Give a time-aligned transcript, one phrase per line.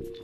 [0.00, 0.14] Dearly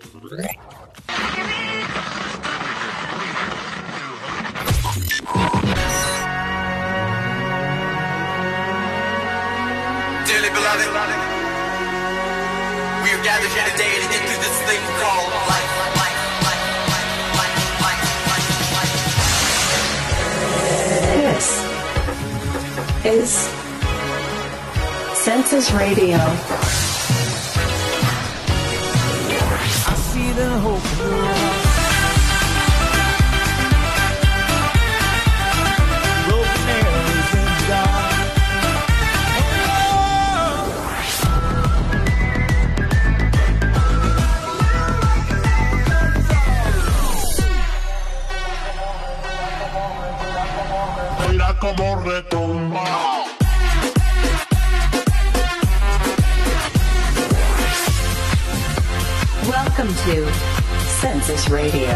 [10.48, 10.88] beloved,
[13.04, 15.72] we are gathered here today to get through this thing called life.
[21.20, 21.48] This
[23.04, 23.30] is
[25.18, 26.85] Census Radio.
[61.48, 61.88] Radio.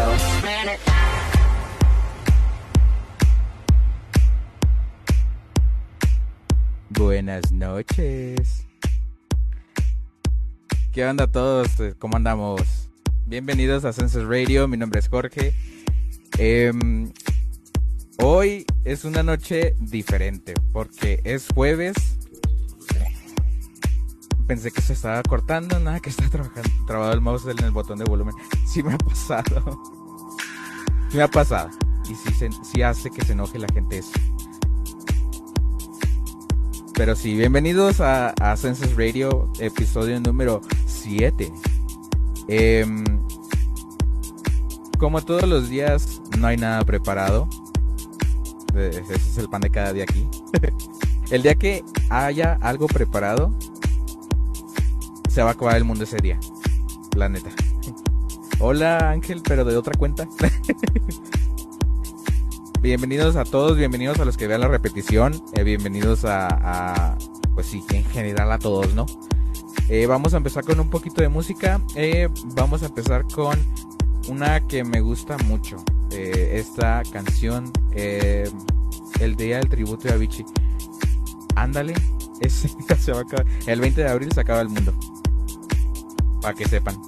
[6.89, 8.65] Buenas noches.
[10.93, 11.67] ¿Qué onda todos?
[11.99, 12.89] ¿Cómo andamos?
[13.25, 15.53] Bienvenidos a Census Radio, mi nombre es Jorge.
[16.37, 17.11] Em,
[18.19, 22.20] hoy es una noche diferente porque es jueves.
[24.51, 27.97] Pensé que se estaba cortando, nada que está trabajando, trabado el mouse en el botón
[27.99, 28.35] de volumen.
[28.67, 29.81] Sí me ha pasado.
[31.13, 31.69] Me ha pasado.
[32.09, 34.11] Y sí, se- sí hace que se enoje la gente eso.
[36.95, 41.49] Pero sí, bienvenidos a, a Census Radio, episodio número 7.
[42.49, 43.05] Em,
[44.97, 47.47] como todos los días, no hay nada preparado.
[48.75, 50.27] Eh, Ese es el pan de cada día aquí.
[51.31, 53.55] el día que haya algo preparado,
[55.31, 56.37] se va a acabar el mundo ese día.
[57.15, 57.49] La neta.
[58.59, 60.27] Hola Ángel, pero de otra cuenta.
[62.81, 67.15] Bienvenidos a todos, bienvenidos a los que vean la repetición, eh, bienvenidos a,
[67.53, 69.05] pues sí, en general a todos, ¿no?
[69.87, 73.59] Eh, vamos a empezar con un poquito de música, eh, vamos a empezar con
[74.29, 75.77] una que me gusta mucho,
[76.09, 80.45] esta canción, el día del tributo de Avicii.
[81.55, 81.93] Ándale,
[82.41, 82.67] ese
[82.99, 83.45] se va a acabar.
[83.67, 84.91] el 20 de abril se acaba el mundo,
[86.41, 86.99] para que sepan,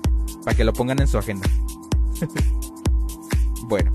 [0.44, 1.48] para que lo pongan en su agenda.
[3.64, 3.92] bueno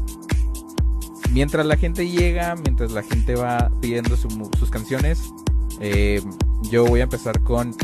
[1.32, 5.32] mientras la gente llega, mientras la gente va pidiendo sus canciones,
[5.80, 6.22] eh,
[6.62, 7.74] yo voy a empezar con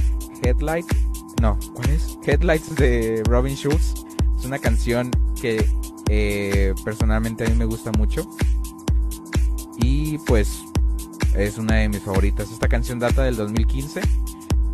[0.42, 0.86] Headlight.
[1.40, 2.18] No, ¿cuál es?
[2.24, 4.04] Headlights de Robin Schulz.
[4.38, 5.10] Es una canción
[5.40, 5.64] que
[6.08, 8.28] eh, personalmente a mí me gusta mucho.
[9.76, 10.62] Y pues
[11.34, 12.50] es una de mis favoritas.
[12.50, 14.00] Esta canción data del 2015.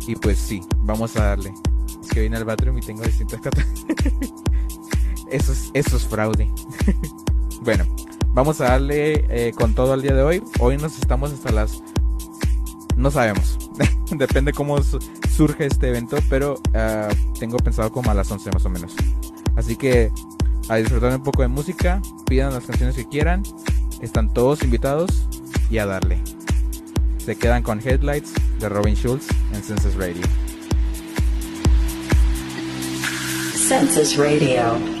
[0.07, 1.53] Y pues sí, vamos a darle.
[2.09, 3.65] Que vine al bathroom y tengo distintas cosas.
[5.31, 6.49] eso, es, eso es fraude.
[7.61, 7.85] bueno,
[8.33, 10.43] Vamos a darle eh, con todo al día de hoy.
[10.59, 11.83] Hoy nos estamos hasta las...
[12.95, 13.57] No sabemos.
[14.11, 14.99] Depende cómo su-
[15.35, 17.09] surge este evento, pero ah,
[17.39, 18.95] tengo pensado como a las 11 más o menos.
[19.57, 20.11] Así que
[20.69, 23.43] a disfrutar un poco de música, pidan las canciones que quieran.
[24.01, 25.27] Están todos invitados
[25.69, 26.21] y a darle.
[27.17, 30.21] Se quedan con Headlights de Robin Schulz en Census Radio.
[33.71, 35.00] Census Radio.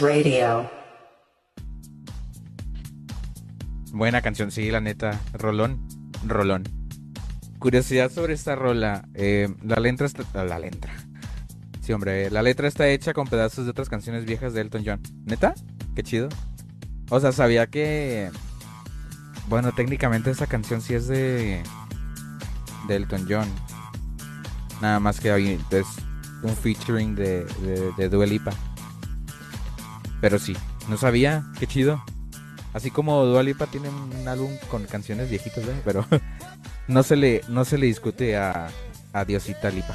[0.00, 0.70] Radio.
[3.92, 5.20] Buena canción, sí, la neta.
[5.32, 5.88] Rolón,
[6.24, 6.62] rolón.
[7.58, 9.08] Curiosidad sobre esta rola.
[9.14, 10.22] eh, la letra está...
[10.34, 10.92] ah, La letra.
[11.80, 15.00] Sí, hombre, la letra está hecha con pedazos de otras canciones viejas de Elton John.
[15.24, 15.54] ¿Neta?
[15.96, 16.28] Qué chido.
[17.10, 18.30] O sea, sabía que...
[19.48, 21.64] Bueno, técnicamente esa canción sí es de...
[22.86, 23.48] De Elton John.
[24.80, 25.86] Nada más que hay es
[26.44, 28.08] un featuring de, de, de.
[30.24, 30.56] Pero sí,
[30.88, 31.44] no sabía.
[31.60, 32.02] Qué chido.
[32.72, 35.82] Así como Dua Lipa tiene un álbum con canciones viejitas, ¿eh?
[35.84, 36.06] pero
[36.88, 38.68] no se le no se le discute a,
[39.12, 39.94] a Diosita Lipa.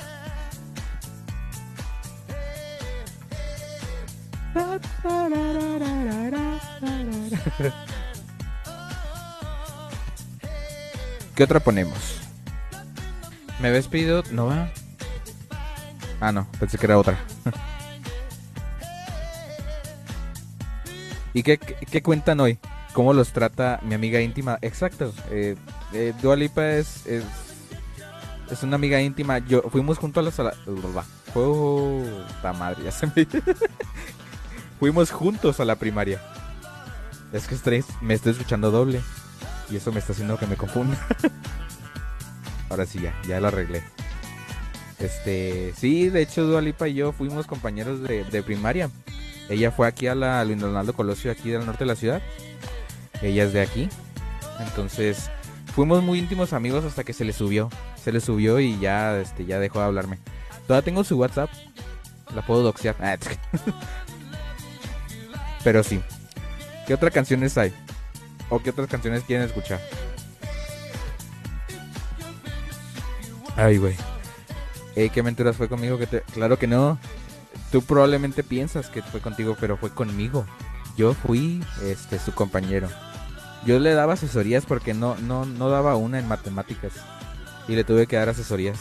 [11.36, 12.20] ¿Qué otra ponemos?
[13.60, 14.22] ¿Me habéis pedido?
[14.30, 14.70] ¿No va?
[16.22, 17.18] Ah, no, pensé que era otra.
[21.34, 22.58] ¿Y qué, qué, cuentan hoy?
[22.94, 24.58] ¿Cómo los trata mi amiga íntima?
[24.62, 25.14] Exacto.
[25.30, 25.56] Eh,
[25.94, 27.24] eh, Dua Lipa es, es,
[28.50, 29.40] es una amiga íntima.
[29.40, 30.54] Yo fuimos juntos a la sala.
[32.58, 33.28] Madre, ya se me.
[34.80, 36.22] fuimos juntos a la primaria.
[37.32, 39.02] Es que estrés, me estoy escuchando doble.
[39.70, 40.98] Y eso me está haciendo que me confunda.
[42.70, 43.84] Ahora sí, ya, ya lo arreglé.
[44.98, 48.90] Este, sí, de hecho, Dua Lipa y yo fuimos compañeros de, de primaria.
[49.50, 52.22] Ella fue aquí a la Luis Donaldo Colosio, aquí del norte de la ciudad.
[53.22, 53.90] Ella es de aquí.
[54.60, 55.30] Entonces,
[55.74, 57.70] fuimos muy íntimos amigos hasta que se le subió.
[58.02, 60.20] Se le subió y ya, este, ya dejó de hablarme.
[60.68, 61.50] Todavía tengo su WhatsApp.
[62.36, 62.96] La puedo doxear.
[63.02, 63.18] Ah,
[65.64, 66.00] Pero sí.
[66.86, 67.74] ¿Qué otras canciones hay?
[68.50, 69.80] ¿O qué otras canciones quieren escuchar?
[73.56, 73.96] Ay, güey.
[74.96, 75.98] Ey, ¿qué mentiras fue conmigo?
[75.98, 76.22] Que te...
[76.22, 76.98] Claro que no.
[77.72, 80.46] Tú probablemente piensas que fue contigo, pero fue conmigo.
[80.98, 82.90] Yo fui este su compañero.
[83.66, 86.94] Yo le daba asesorías porque no, no, no daba una en matemáticas.
[87.68, 88.80] Y le tuve que dar asesorías.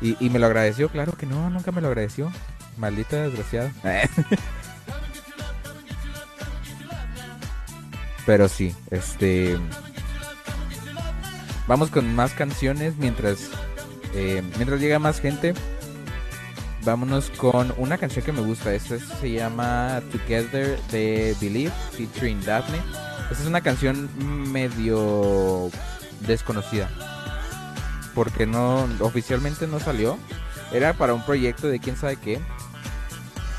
[0.00, 2.32] Y, y me lo agradeció, claro que no, nunca me lo agradeció.
[2.76, 3.72] Maldita desgraciada.
[8.26, 9.58] Pero sí, este.
[11.66, 13.50] Vamos con más canciones mientras.
[14.14, 15.54] eh, mientras llega más gente.
[16.84, 18.74] Vámonos con una canción que me gusta.
[18.74, 22.78] Esta se llama Together de Believe, featuring Daphne.
[23.30, 24.10] Esta es una canción
[24.50, 25.70] medio
[26.26, 26.90] desconocida.
[28.16, 30.18] Porque no oficialmente no salió.
[30.72, 32.40] Era para un proyecto de quién sabe qué.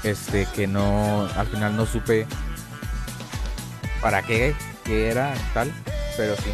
[0.04, 2.28] Este que no al final no supe
[4.02, 5.72] para qué, qué era tal,
[6.18, 6.52] pero sí.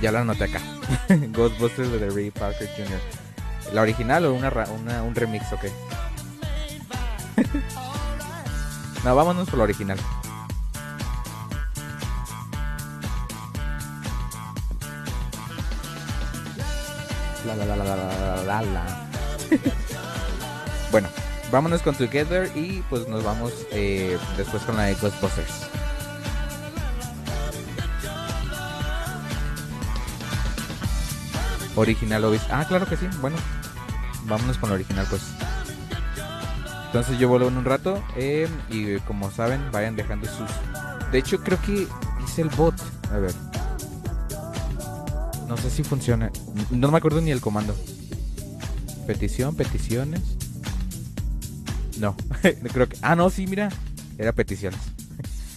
[0.00, 0.77] Ya la anoté acá.
[1.32, 3.00] Ghostbusters de Ray Parker Jr.
[3.74, 5.70] ¿La original o una, una- un remix o qué?
[9.04, 9.98] no, vámonos por la original.
[17.46, 19.06] La la la la la la la.
[20.92, 21.08] bueno,
[21.50, 25.68] vámonos con Together y pues nos vamos eh, después con la de Ghostbusters.
[31.78, 32.42] Original Obis.
[32.50, 33.06] Ah, claro que sí.
[33.20, 33.36] Bueno,
[34.24, 35.22] vámonos con la original pues.
[36.86, 40.48] Entonces yo vuelvo en un rato eh, y como saben vayan dejando sus...
[41.12, 41.86] De hecho creo que
[42.24, 42.74] hice el bot.
[43.12, 43.32] A ver.
[45.46, 46.30] No sé si funciona.
[46.70, 47.74] No me acuerdo ni el comando.
[49.06, 50.22] Petición, peticiones.
[51.98, 52.16] No,
[52.72, 52.96] creo que...
[53.02, 53.70] Ah, no, sí, mira.
[54.18, 54.80] Era peticiones.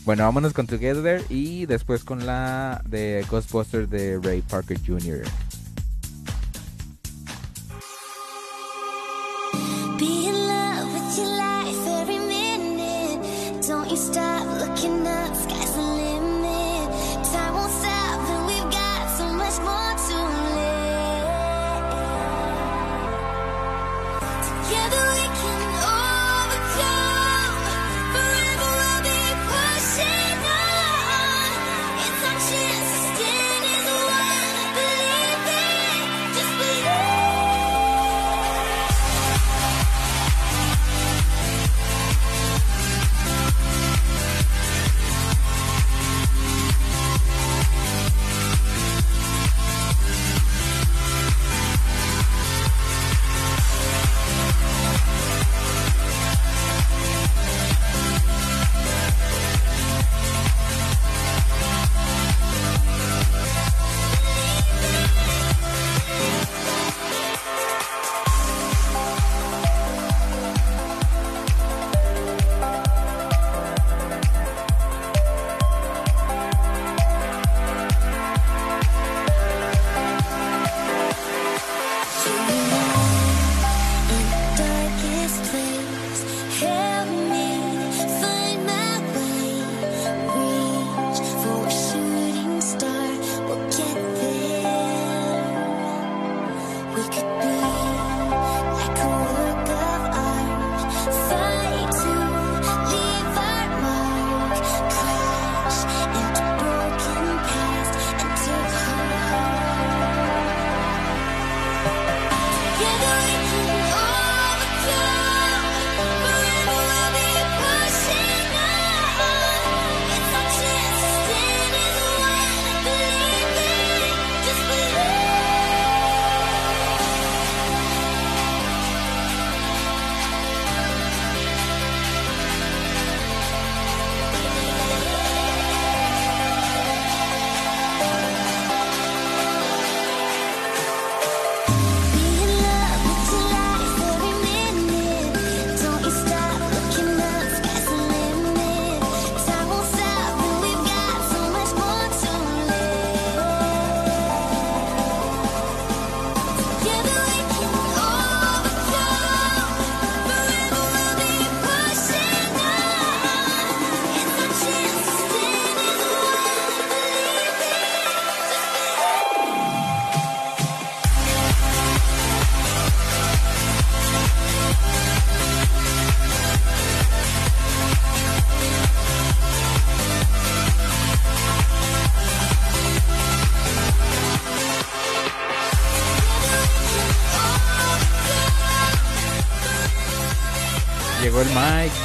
[0.04, 5.22] Bueno, vámonos con Together y después con la de Ghostbusters de Ray Parker Jr.
[14.82, 15.51] stop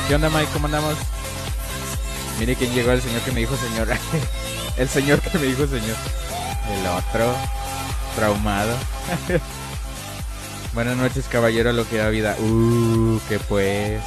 [0.08, 0.48] ¿Qué onda, Mike?
[0.52, 0.94] ¿Cómo andamos?
[2.38, 3.88] Mire quién llegó, el señor que me dijo señor.
[4.76, 5.96] el señor que me dijo señor.
[6.70, 7.34] El otro.
[8.14, 8.76] Traumado.
[10.74, 12.36] Buenas noches, caballero, lo que da vida.
[12.38, 14.00] Uh, que pues.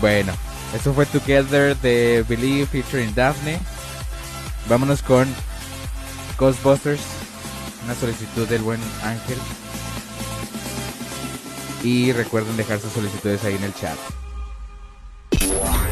[0.00, 0.32] Bueno,
[0.74, 3.60] eso fue Together de Believe featuring Daphne.
[4.68, 5.28] Vámonos con
[6.36, 7.00] Ghostbusters.
[7.84, 9.38] Una solicitud del buen Ángel.
[11.82, 13.96] Y recuerden dejar sus solicitudes ahí en el chat.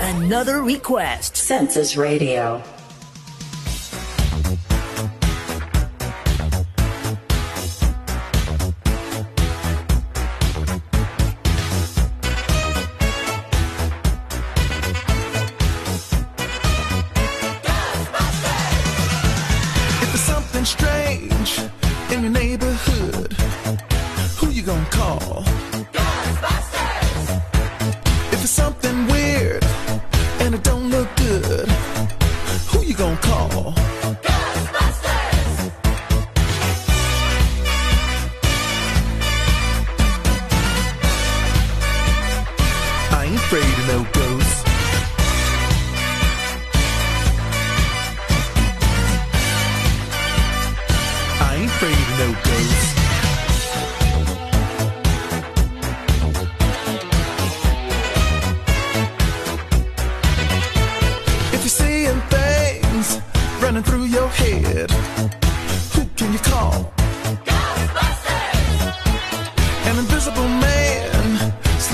[0.01, 1.37] Another request.
[1.37, 2.63] Census Radio.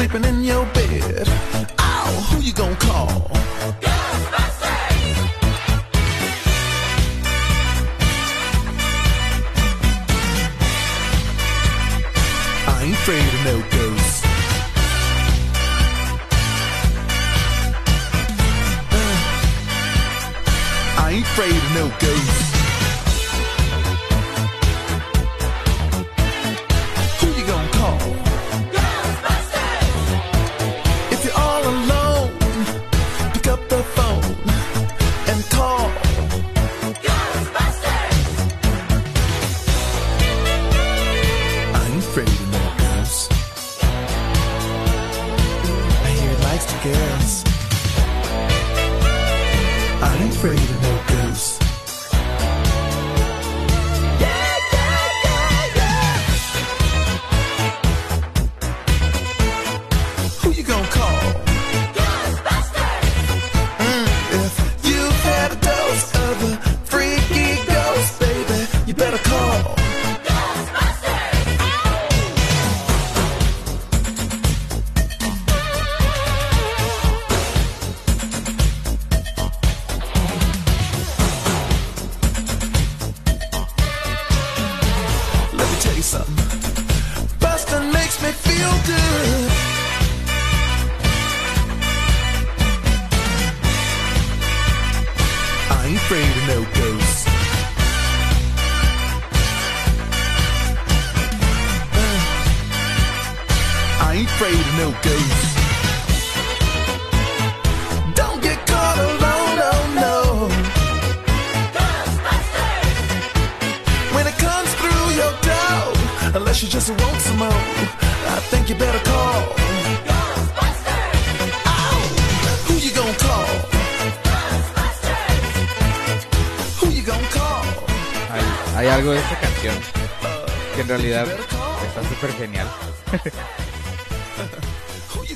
[0.03, 1.29] Sleeping in your bed.
[1.79, 3.31] Oh, who you gonna call?
[12.67, 14.23] I ain't afraid of no ghosts.
[18.91, 19.19] Uh,
[20.99, 22.52] I ain't afraid of no ghosts.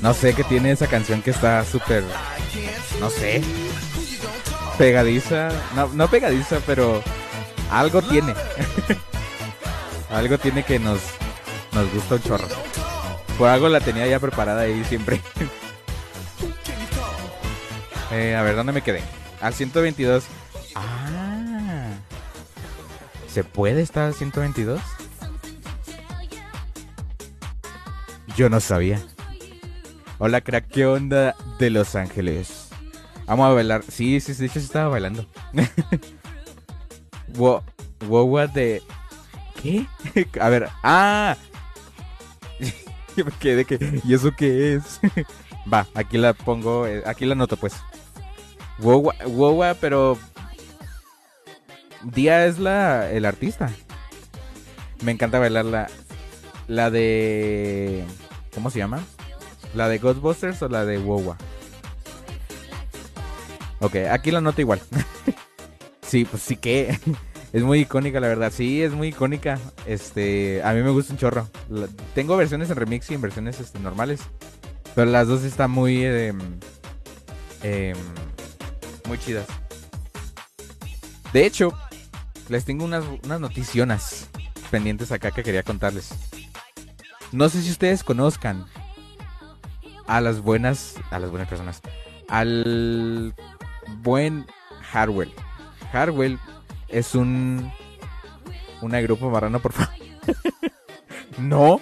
[0.07, 2.01] No sé qué tiene esa canción que está súper,
[3.01, 3.41] no sé,
[4.77, 5.49] pegadiza.
[5.93, 7.03] No, pegadiza, pero
[7.69, 8.33] algo tiene.
[10.09, 11.01] algo tiene que nos,
[11.73, 12.47] nos gusta un chorro.
[13.37, 15.21] Por algo la tenía ya preparada ahí siempre.
[18.09, 19.01] Eh, a ver, ¿dónde me quedé?
[19.41, 20.23] Al 122.
[20.75, 21.89] Ah.
[23.27, 24.79] ¿Se puede estar al 122?
[28.37, 29.01] Yo no sabía.
[30.19, 32.69] Hola, crack, ¿qué onda de Los Ángeles?
[33.27, 33.83] Vamos a bailar.
[33.87, 35.25] Sí, sí, sí, de hecho estaba bailando.
[37.35, 37.63] Wo-
[38.07, 38.81] Wowa de...
[39.61, 39.85] ¿Qué?
[40.41, 41.35] A ver, ah.
[43.17, 44.01] Yo me quedé que...
[44.03, 44.99] ¿Y eso qué es?
[45.71, 47.73] Va, aquí la pongo, eh, aquí la anoto pues.
[48.79, 50.17] Wowa, Wowa, pero...
[52.03, 53.71] Día es la, el artista.
[55.01, 55.87] Me encanta bailar la,
[56.67, 58.03] la de...
[58.53, 59.03] ¿Cómo se llama?
[59.75, 61.37] ¿La de Ghostbusters o la de WoWa?
[63.79, 64.81] Ok, aquí la nota igual.
[66.01, 66.99] sí, pues sí que.
[67.53, 68.51] Es muy icónica, la verdad.
[68.53, 69.57] Sí, es muy icónica.
[69.85, 71.49] Este, a mí me gusta un chorro.
[72.13, 74.19] Tengo versiones en remix y en versiones este, normales.
[74.93, 76.03] Pero las dos están muy.
[76.03, 76.37] em,
[77.63, 77.95] em,
[79.07, 79.47] muy chidas.
[81.31, 81.73] De hecho,
[82.49, 84.27] les tengo unas, unas noticionas
[84.69, 86.09] pendientes acá que quería contarles.
[87.31, 88.65] No sé si ustedes conozcan
[90.07, 90.95] a las buenas.
[91.11, 91.81] A las buenas personas.
[92.29, 93.33] Al
[93.99, 94.45] buen
[94.91, 95.31] Harwell.
[95.93, 96.39] Harwell
[96.87, 97.71] es un.
[98.81, 99.93] Una grupo marrano, por favor.
[101.37, 101.81] no.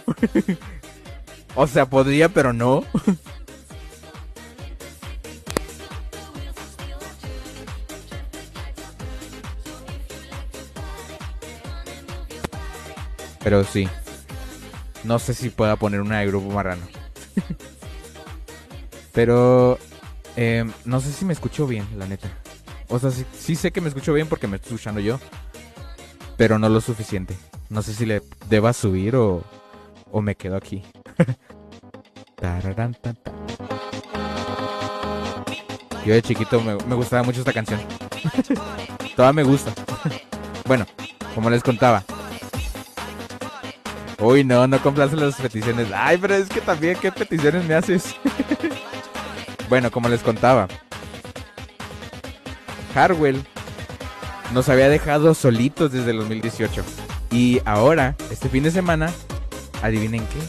[1.55, 2.83] o sea, podría, pero no.
[13.43, 13.87] Pero sí.
[15.03, 16.81] No sé si pueda poner una de grupo marrano.
[19.15, 19.79] Pero
[20.35, 22.29] eh, no sé si me escucho bien, la neta.
[22.89, 25.19] O sea, sí, sí sé que me escucho bien porque me estoy escuchando yo.
[26.37, 27.35] Pero no lo suficiente.
[27.69, 29.41] No sé si le deba subir o,
[30.11, 30.83] o me quedo aquí.
[36.05, 37.79] Yo de chiquito me, me gustaba mucho esta canción.
[39.15, 39.73] Toda me gusta.
[40.67, 40.85] bueno,
[41.33, 42.03] como les contaba.
[44.19, 45.87] Uy, no, no complace las peticiones.
[45.93, 48.15] Ay, pero es que también, ¿qué peticiones me haces?
[49.69, 50.67] Bueno, como les contaba.
[52.95, 53.43] Harwell
[54.53, 56.83] nos había dejado solitos desde el 2018.
[57.31, 59.11] Y ahora, este fin de semana,
[59.81, 60.39] adivinen qué.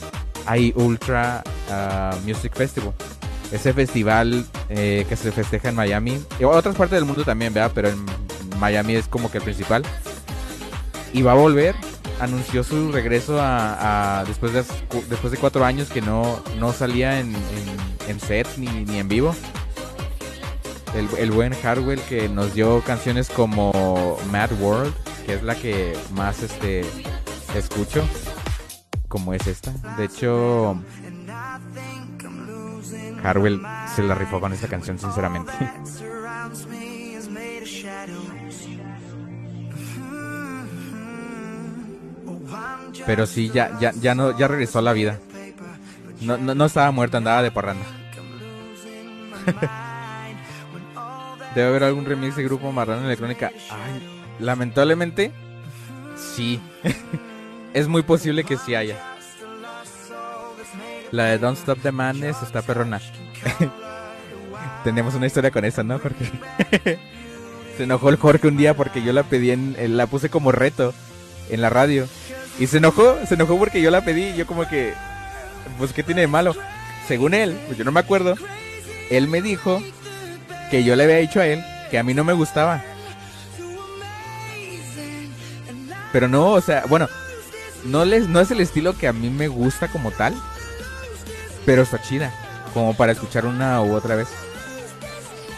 [0.47, 2.93] Hay Ultra ah, Music Festival.
[3.51, 6.21] Ese festival eh, que se festeja en Miami.
[6.39, 7.73] Y otras partes del mundo también, ¿verdad?
[7.75, 8.05] Pero en
[8.61, 9.83] Miami es como que el principal.
[11.13, 11.75] Y va a volver.
[12.21, 14.65] Anunció su regreso a, después, de,
[15.11, 17.35] después de cuatro años que no, no salía en,
[18.09, 19.35] en sets ni, ni en vivo.
[20.95, 24.95] El, el buen Harwell que nos dio canciones como Mad World,
[25.27, 26.85] que es la que más este
[27.55, 28.03] escucho,
[29.09, 29.73] como es esta.
[29.97, 30.81] De hecho,
[33.23, 33.61] Harwell
[33.95, 35.53] se la rifó con esta canción, sinceramente.
[43.05, 45.19] Pero sí, ya, ya, ya no, ya regresó a la vida.
[46.21, 47.85] No, no, no estaba muerta, andaba de parranda.
[51.55, 53.51] Debe haber algún remix de grupo Marrano Electrónica.
[54.39, 55.33] Lamentablemente,
[56.17, 56.61] sí.
[57.75, 58.99] es muy posible que sí haya.
[61.13, 63.01] La de Don't Stop the Madness está perrona.
[64.85, 66.31] Tenemos una historia con esa, ¿no, Jorge?
[67.77, 70.93] se enojó el Jorge un día porque yo la pedí en- la puse como reto
[71.49, 72.07] en la radio.
[72.59, 74.93] Y se enojó, se enojó porque yo la pedí y yo como que,
[75.79, 76.55] pues, ¿qué tiene de malo?
[77.07, 78.35] Según él, pues yo no me acuerdo,
[79.11, 79.83] él me dijo
[80.71, 82.83] que yo le había dicho a él que a mí no me gustaba.
[86.13, 87.09] Pero no, o sea, bueno,
[87.85, 90.35] no, les, no es el estilo que a mí me gusta como tal,
[91.65, 92.33] pero está chida,
[92.73, 94.29] como para escuchar una u otra vez.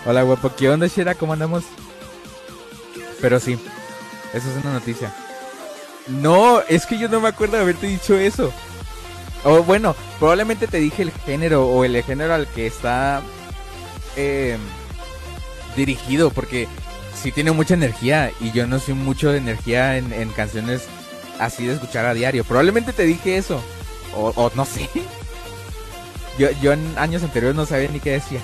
[0.05, 1.15] Hola, guapo, ¿qué onda, Shira?
[1.15, 1.65] ¿Cómo andamos?
[3.21, 3.59] Pero sí,
[4.33, 5.13] eso es una noticia.
[6.09, 8.53] No, es que yo no me acuerdo de haberte dicho eso.
[9.45, 13.23] O bueno, probablemente te dije el género o el género al que está
[14.17, 14.57] eh,
[15.77, 16.69] dirigido, porque
[17.21, 20.83] sí tiene mucha energía y yo no soy mucho de energía en, en canciones
[21.39, 22.45] así de escuchar a diario.
[22.45, 23.63] Probablemente te dije eso,
[24.15, 24.89] o, o no sé.
[26.39, 28.41] Yo, yo en años anteriores no sabía ni qué decía.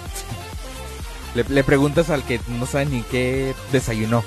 [1.34, 4.24] Le, le preguntas al que no sabe ni qué desayunó.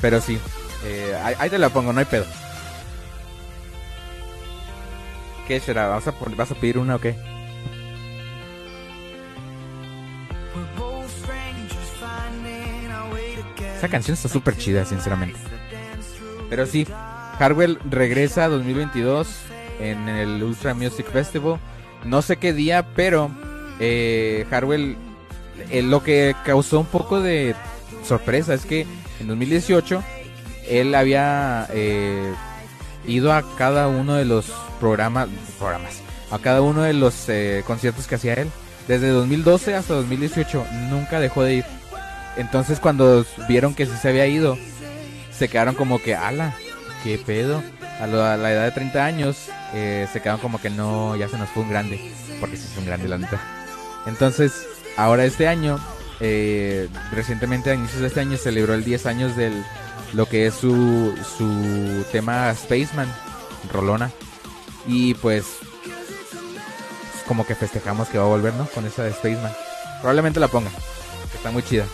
[0.00, 0.38] Pero sí,
[0.84, 2.24] eh, ahí, ahí te la pongo, no hay pedo.
[5.48, 5.88] ¿Qué será?
[5.88, 7.14] ¿Vas a, ¿Vas a pedir una o qué?
[13.78, 15.38] Esa canción está súper chida, sinceramente.
[16.50, 16.86] Pero sí,
[17.38, 19.26] Harwell regresa a 2022
[19.80, 21.58] en el Ultra Music Festival.
[22.04, 23.30] No sé qué día, pero
[23.80, 24.96] eh, Harwell
[25.70, 27.54] eh, lo que causó un poco de
[28.04, 28.86] sorpresa es que
[29.18, 30.02] en 2018
[30.68, 32.34] él había eh,
[33.08, 34.46] ido a cada uno de los
[34.78, 38.50] programas, programas, a cada uno de los eh, conciertos que hacía él.
[38.86, 41.64] Desde 2012 hasta 2018 nunca dejó de ir.
[42.36, 44.56] Entonces cuando vieron que sí se había ido,
[45.36, 46.54] se quedaron como que, ala,
[47.02, 47.62] qué pedo.
[48.00, 51.48] A, la edad de 30 años, eh, se quedaron como que no, ya se nos
[51.48, 52.12] fue un grande.
[52.40, 53.40] Porque sí es un grande, la neta.
[54.06, 54.66] Entonces,
[54.96, 55.78] ahora este año,
[56.20, 59.64] eh, recientemente a inicios de este año, celebró el 10 años del
[60.12, 63.12] lo que es su, su tema Spaceman,
[63.72, 64.10] Rolona.
[64.86, 65.44] Y pues
[67.26, 68.66] como que festejamos que va a volver, ¿no?
[68.66, 69.52] Con esa de Spaceman.
[70.00, 70.70] Probablemente la ponga.
[71.30, 71.84] que Está muy chida.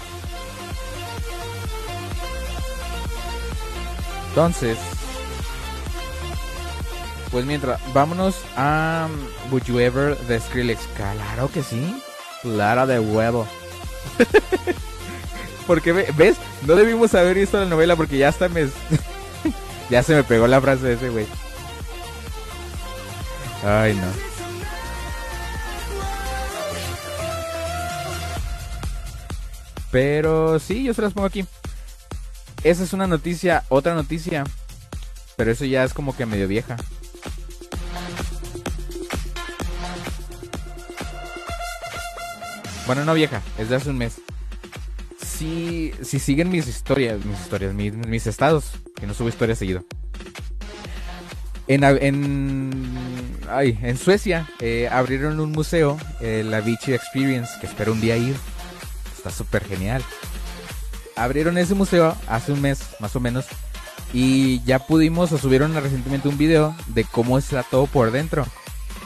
[4.29, 4.79] Entonces,
[7.31, 10.81] pues mientras, vámonos a um, Would You Ever de Skrillex.
[10.97, 12.01] Claro que sí.
[12.43, 13.47] Clara de huevo.
[15.67, 18.67] porque ve- ves, no debimos haber visto la novela porque ya hasta me
[19.91, 21.27] ya se me pegó la frase de ese güey.
[23.65, 24.07] Ay, no.
[29.91, 31.45] Pero sí, yo se las pongo aquí.
[32.65, 34.45] Esa es una noticia, otra noticia.
[35.37, 36.77] Pero eso ya es como que medio vieja.
[42.87, 44.21] Bueno, no vieja, es de hace un mes.
[45.37, 49.85] Si, si siguen mis historias, mis historias, mis, mis estados, que no subo historias seguido.
[51.67, 57.93] En, en, ay, en Suecia eh, abrieron un museo, eh, la Vichy Experience, que espero
[57.93, 58.37] un día ir.
[59.17, 60.05] Está súper genial.
[61.17, 63.47] Abrieron ese museo hace un mes, más o menos,
[64.13, 68.47] y ya pudimos, o subieron recientemente un video de cómo está todo por dentro.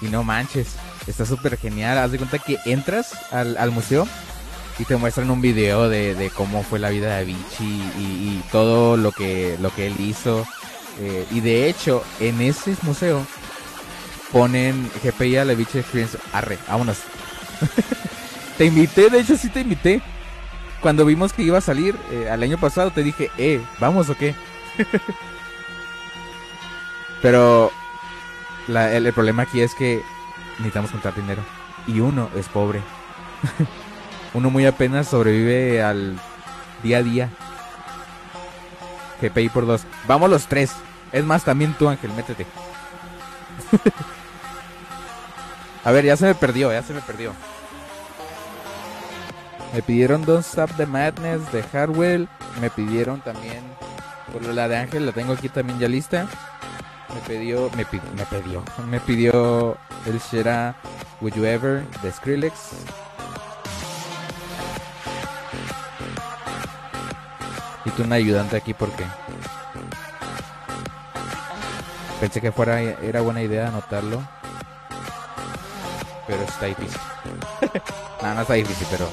[0.03, 0.69] Y no manches,
[1.07, 1.97] está súper genial.
[1.97, 4.07] Haz de cuenta que entras al, al museo
[4.79, 8.97] y te muestran un video de, de cómo fue la vida de Avicii y, todo
[8.97, 10.47] lo que, lo que él hizo.
[11.01, 13.27] Eh, y de hecho, en ese museo
[14.33, 16.19] ponen GPI a la Avicii Experience.
[16.33, 16.99] Arre, vámonos.
[18.59, 20.01] te invité, de hecho sí te invité.
[20.81, 24.15] Cuando vimos que iba a salir eh, al año pasado, te dije, eh, ¿vamos o
[24.15, 24.37] qué?
[27.23, 27.73] Pero
[28.69, 30.03] el, el problema aquí es que
[30.59, 31.43] necesitamos contar dinero.
[31.89, 32.81] Y uno es pobre.
[34.35, 36.19] uno muy apenas sobrevive al
[36.83, 37.31] día a día.
[39.21, 39.83] GPI por dos.
[40.07, 40.73] Vamos los tres.
[41.13, 42.47] Es más, también tú, Ángel, métete.
[45.85, 47.33] a ver, ya se me perdió, ya se me perdió.
[49.75, 52.29] Me pidieron Don't Stop the Madness de Hardwell.
[52.61, 53.63] Me pidieron también.
[54.33, 56.27] Por la de Ángel la tengo aquí también ya lista.
[57.15, 57.71] Me pidió.
[57.77, 58.11] Me pidió.
[58.15, 58.65] Me pidió.
[58.89, 59.77] Me pidió
[60.07, 60.75] el Shera
[61.21, 62.55] Would You Ever de Skrillex.
[67.99, 69.05] Un ayudante aquí porque.
[72.21, 74.23] Pensé que fuera era buena idea anotarlo.
[76.27, 77.01] Pero está difícil.
[78.23, 79.09] no, no está difícil, pero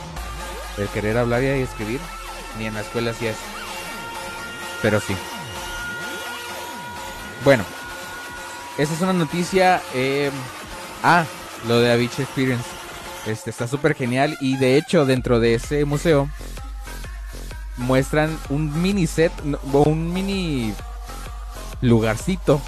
[0.77, 1.99] el querer hablar y escribir,
[2.59, 3.37] ni en la escuela así es.
[4.81, 5.15] Pero sí.
[7.43, 7.63] Bueno,
[8.77, 9.81] esa es una noticia.
[9.93, 10.29] eh,
[11.03, 11.25] ah,
[11.67, 12.65] lo de Avicii Experience.
[13.25, 14.37] Este está súper genial.
[14.41, 16.29] Y de hecho, dentro de ese museo
[17.77, 19.31] muestran un mini set
[19.73, 20.73] o un mini
[21.81, 22.61] lugarcito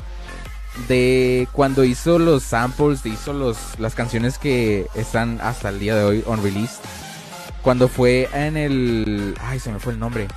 [0.88, 6.04] de cuando hizo los samples, hizo los, las canciones que están hasta el día de
[6.04, 6.76] hoy on release.
[7.64, 9.36] Cuando fue en el...
[9.42, 10.28] Ay, se me fue el nombre.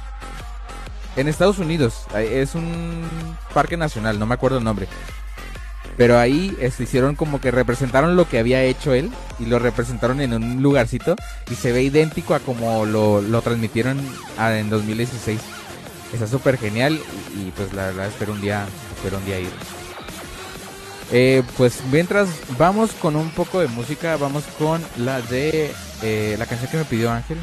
[1.16, 2.06] En Estados Unidos.
[2.14, 3.04] Es un
[3.52, 4.88] parque nacional, no me acuerdo el nombre.
[5.96, 10.20] Pero ahí este, hicieron como que representaron lo que había hecho él y lo representaron
[10.20, 11.16] en un lugarcito
[11.50, 14.00] y se ve idéntico a como lo, lo transmitieron
[14.38, 15.40] en 2016.
[16.12, 16.98] Está súper genial
[17.36, 18.66] y, pues la verdad espero un día,
[18.96, 19.50] espero un día ir.
[21.12, 25.72] Eh, pues mientras vamos con un poco de música, vamos con la de
[26.02, 27.38] eh, la canción que me pidió Ángel.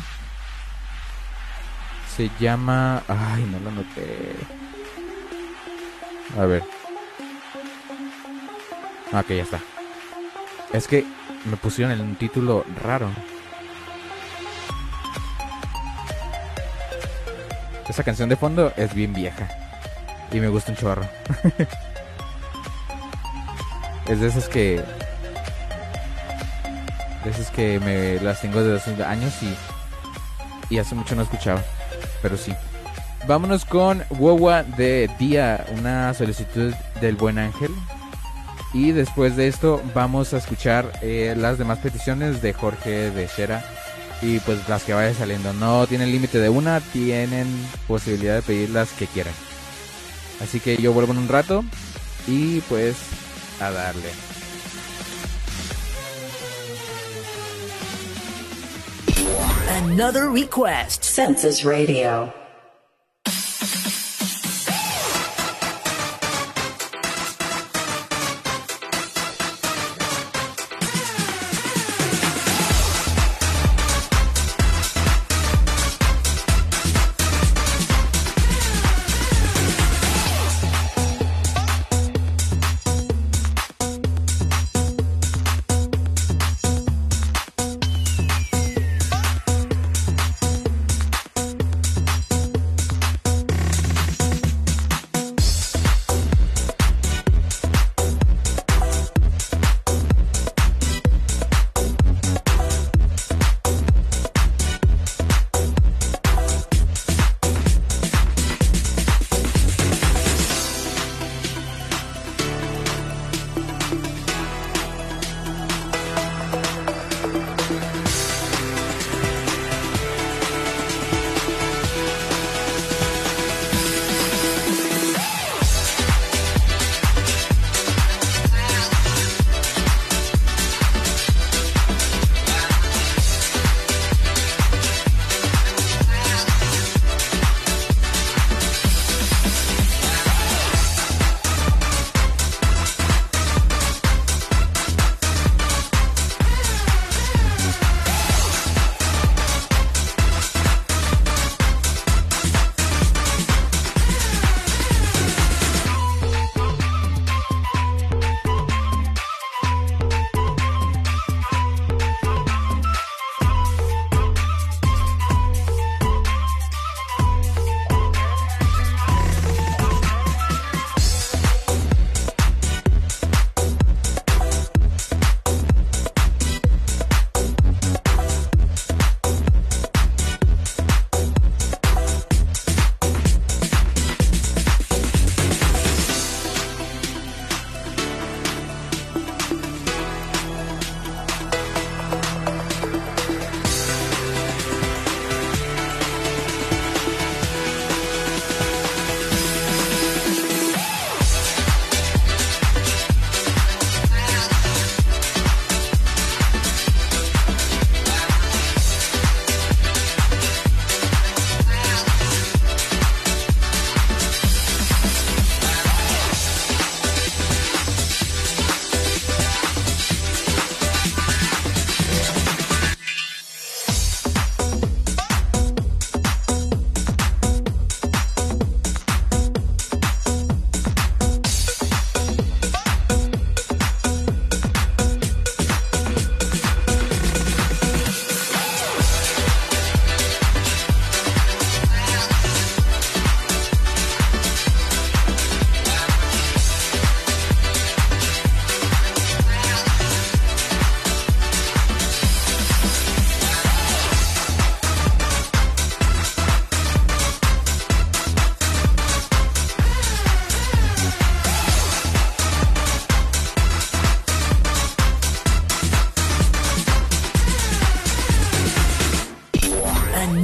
[2.16, 3.04] Se llama...
[3.08, 4.36] Ay, no lo noté.
[6.38, 6.77] A ver.
[9.14, 9.60] Ah, Ok, ya está.
[10.74, 11.06] Es que
[11.46, 13.10] me pusieron el- un título raro.
[17.88, 19.48] Esa canción de fondo es bien vieja.
[20.32, 21.08] Y me gusta un chorro.
[24.08, 24.84] es de esas que...
[27.24, 29.56] De esas que me las tengo desde hace años y...
[30.70, 31.64] Y hace mucho no escuchaba.
[32.22, 32.54] Pero sí.
[33.26, 37.72] Vámonos con Wawa de Día, una solicitud del buen ángel.
[38.74, 43.64] Y después de esto vamos a escuchar eh, las demás peticiones de Jorge de Shera.
[44.22, 45.54] Y pues las que vayan saliendo.
[45.54, 47.48] No tienen límite de una, tienen
[47.88, 49.34] posibilidad de pedir las que quieran.
[50.42, 51.64] Así que yo vuelvo en un rato.
[52.28, 52.96] Y pues
[53.60, 54.10] a darle.
[59.70, 61.04] Another request.
[61.04, 62.37] Census Radio.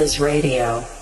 [0.00, 0.99] Census Radio.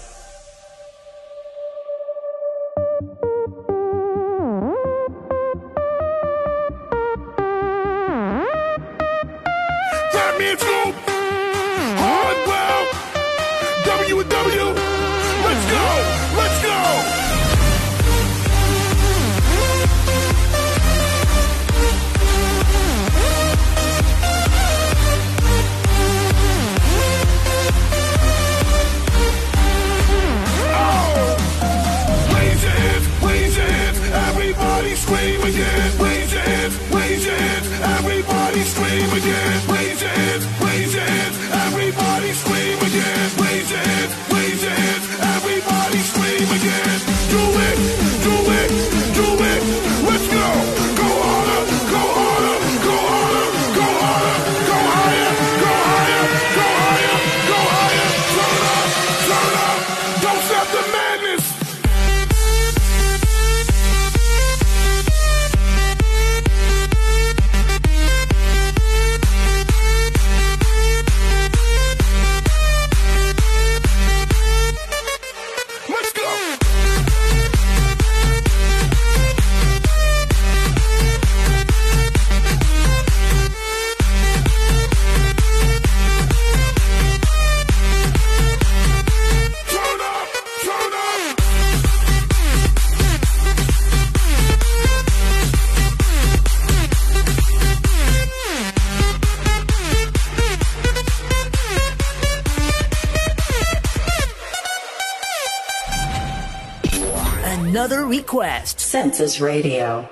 [108.30, 108.80] Another request.
[108.80, 110.06] Census Radio.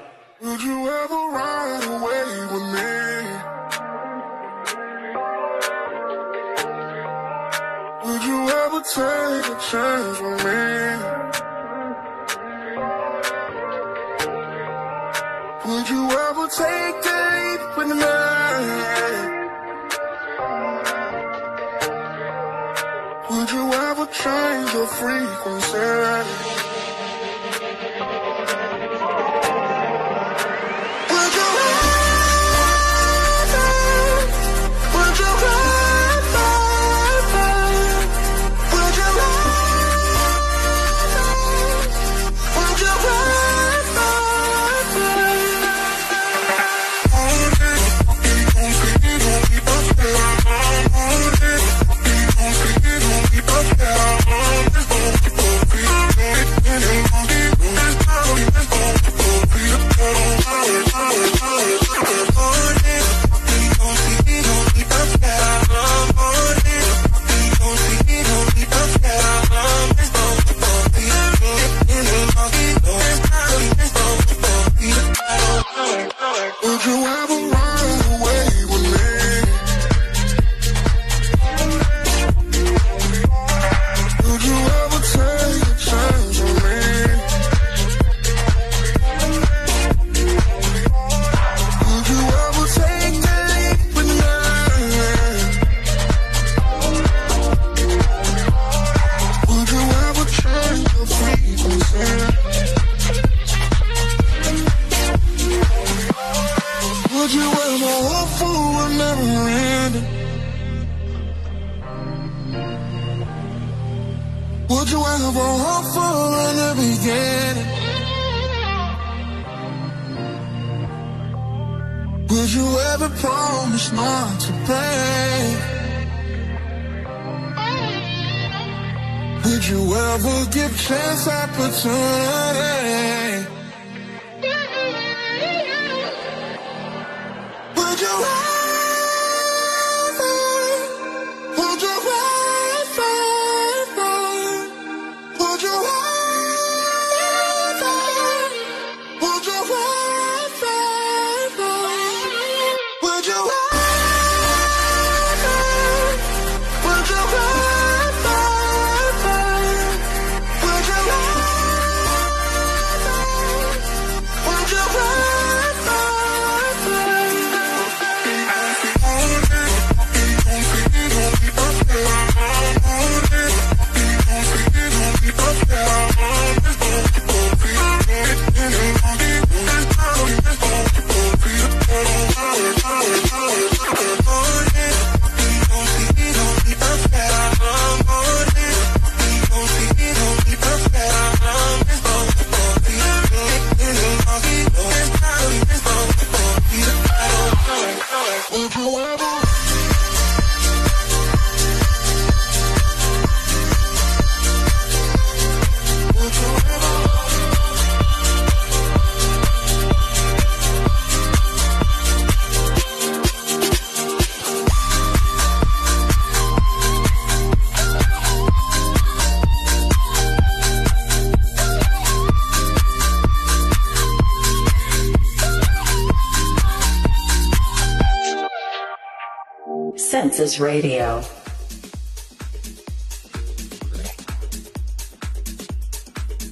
[230.58, 231.20] Radio.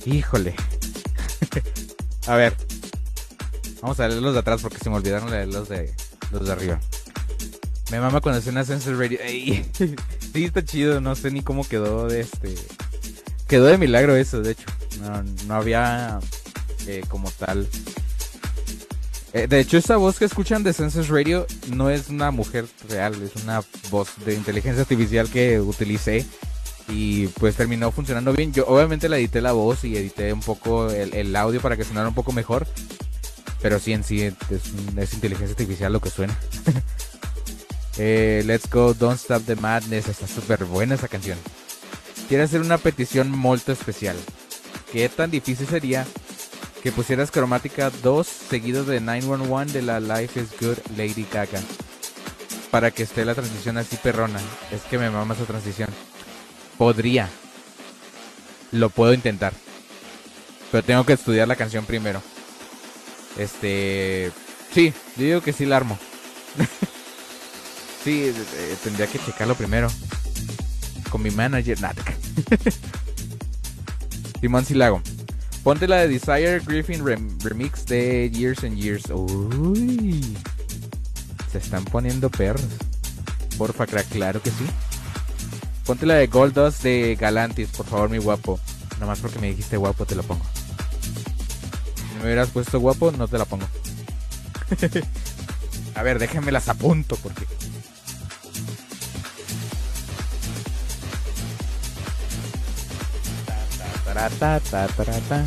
[0.04, 0.54] Híjole.
[2.26, 2.54] a ver.
[3.80, 5.94] Vamos a leer los de atrás porque se me olvidaron leer los de
[6.30, 6.80] los de arriba.
[7.90, 9.18] Me mama cuando suena Census Radio.
[9.22, 9.64] Ey,
[10.32, 11.00] sí, está chido.
[11.00, 12.54] No sé ni cómo quedó de este.
[13.48, 14.66] Quedó de milagro eso, de hecho.
[15.00, 16.18] No, no había
[16.86, 17.68] eh, como tal.
[19.34, 23.20] Eh, de hecho, esa voz que escuchan de Census Radio no es una mujer real,
[23.20, 26.24] es una voz de inteligencia artificial que utilicé
[26.86, 28.52] y pues terminó funcionando bien.
[28.52, 31.82] Yo obviamente le edité la voz y edité un poco el, el audio para que
[31.82, 32.64] sonara un poco mejor,
[33.60, 36.38] pero sí en sí es, inteligencia artificial lo que suena.
[37.96, 41.38] Eh, Let's Go, Don't Stop the Madness, está súper buena esa canción.
[42.28, 44.16] Quiero hacer una petición muy especial.
[44.90, 46.04] ¿Qué tan difícil sería
[46.84, 51.58] que pusieras cromática 2 seguido de 911 de la Life is Good Lady Gaga?
[52.70, 54.38] Para que esté la transición así perrona.
[54.70, 55.88] Es que me mama esa transición.
[56.76, 57.30] Podría.
[58.70, 59.54] Lo puedo intentar.
[60.70, 62.20] Pero tengo que estudiar la canción primero.
[63.38, 64.30] Este...
[64.74, 65.98] Sí, yo digo que sí la armo.
[68.04, 69.88] sí, eh, tendría que checarlo primero.
[71.08, 71.80] Con mi manager.
[71.80, 72.02] Nada.
[74.42, 75.00] Simón Silago.
[75.64, 79.04] Ponte la de Desire Griffin rem- Remix de Years and Years.
[79.10, 80.36] Uy.
[81.50, 82.62] Se están poniendo perros.
[83.56, 84.66] Porfa, crack, claro que sí.
[85.86, 88.60] Ponte la de Gold Dust de Galantis, por favor, mi guapo.
[89.00, 90.44] Nomás porque me dijiste guapo, te la pongo.
[91.96, 93.66] Si me hubieras puesto guapo, no te la pongo.
[95.94, 97.46] A ver, déjenme las apunto porque.
[104.14, 105.44] Ta, ta, ta, ta, ta, ta.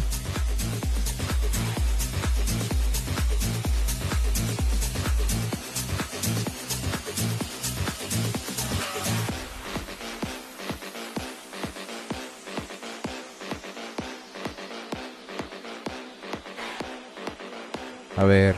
[18.18, 18.56] A ver.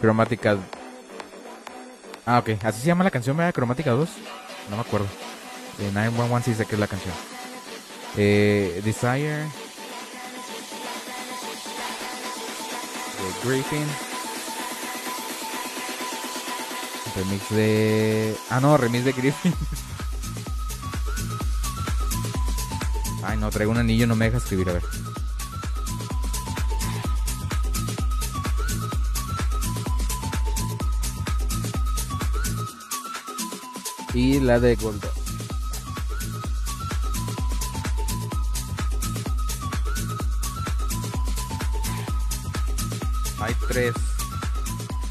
[0.00, 0.58] Cromática.
[2.26, 2.50] Ah, ok.
[2.62, 3.54] Así se llama la canción, ¿verdad?
[3.54, 4.08] Cromática 2.
[4.68, 5.06] No me acuerdo.
[5.78, 7.33] De 911 sí sé que es la canción
[8.16, 9.44] eh, Desire,
[13.20, 13.86] de Griffin,
[17.16, 18.36] remix de.
[18.50, 19.54] Ah, no, remix de Griffin.
[23.24, 24.82] Ay, no, traigo un anillo, no me deja escribir, a ver.
[34.12, 35.08] Y la de Golda.
[43.66, 43.94] 3.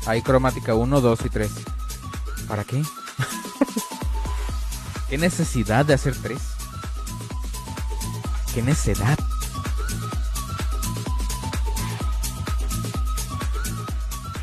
[0.05, 1.51] Hay cromática 1, 2 y 3.
[2.47, 2.81] ¿Para qué?
[5.09, 6.39] ¿Qué necesidad de hacer 3?
[8.53, 9.17] ¿Qué necedad?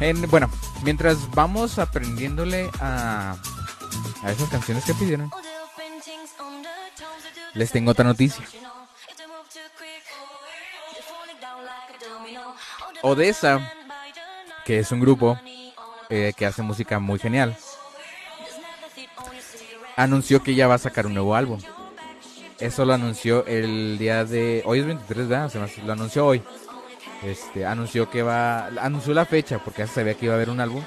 [0.01, 0.51] En, bueno,
[0.83, 3.37] mientras vamos aprendiéndole a,
[4.23, 5.31] a esas canciones que pidieron,
[7.55, 8.45] les tengo otra noticia.
[13.03, 13.73] Odessa
[14.71, 15.37] que es un grupo
[16.11, 17.57] eh, que hace música muy genial,
[19.97, 21.59] anunció que ya va a sacar un nuevo álbum.
[22.61, 24.63] Eso lo anunció el día de...
[24.65, 25.69] Hoy es 23, ¿verdad?
[25.85, 26.41] Lo anunció hoy.
[27.25, 28.67] Este, anunció que va...
[28.81, 30.85] Anunció la fecha, porque ya se sabía que iba a haber un álbum.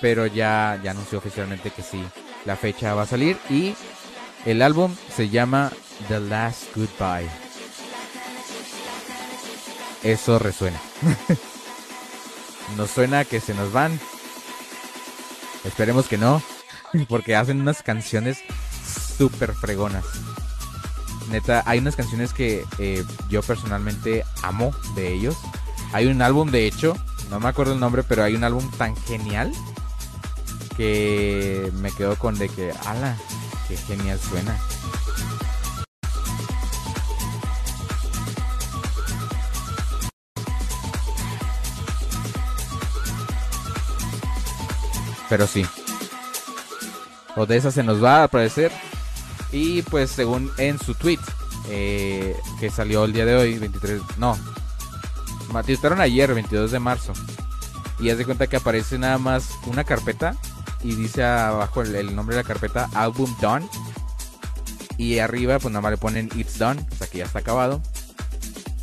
[0.00, 2.04] Pero ya, ya anunció oficialmente que sí,
[2.46, 3.38] la fecha va a salir.
[3.48, 3.76] Y
[4.44, 5.70] el álbum se llama
[6.08, 7.30] The Last Goodbye.
[10.02, 10.80] Eso resuena.
[12.76, 13.98] Nos suena que se nos van.
[15.64, 16.42] Esperemos que no.
[17.08, 18.38] Porque hacen unas canciones
[19.16, 20.04] súper fregonas.
[21.30, 25.36] Neta, hay unas canciones que eh, yo personalmente amo de ellos.
[25.92, 26.96] Hay un álbum, de hecho,
[27.30, 29.52] no me acuerdo el nombre, pero hay un álbum tan genial
[30.76, 33.16] que me quedo con de que, ala,
[33.66, 34.56] qué genial suena.
[45.28, 45.64] Pero sí.
[47.36, 48.72] Odessa se nos va a aparecer.
[49.52, 51.20] Y pues según en su tweet,
[51.68, 54.00] eh, que salió el día de hoy, 23...
[54.18, 54.36] No.
[55.52, 57.12] Matizaron ayer, 22 de marzo.
[58.00, 60.36] Y haz de cuenta que aparece nada más una carpeta.
[60.82, 63.68] Y dice abajo el, el nombre de la carpeta, Album Done.
[64.96, 66.84] Y arriba pues nada más le ponen It's Done.
[66.92, 67.80] O sea que ya está acabado.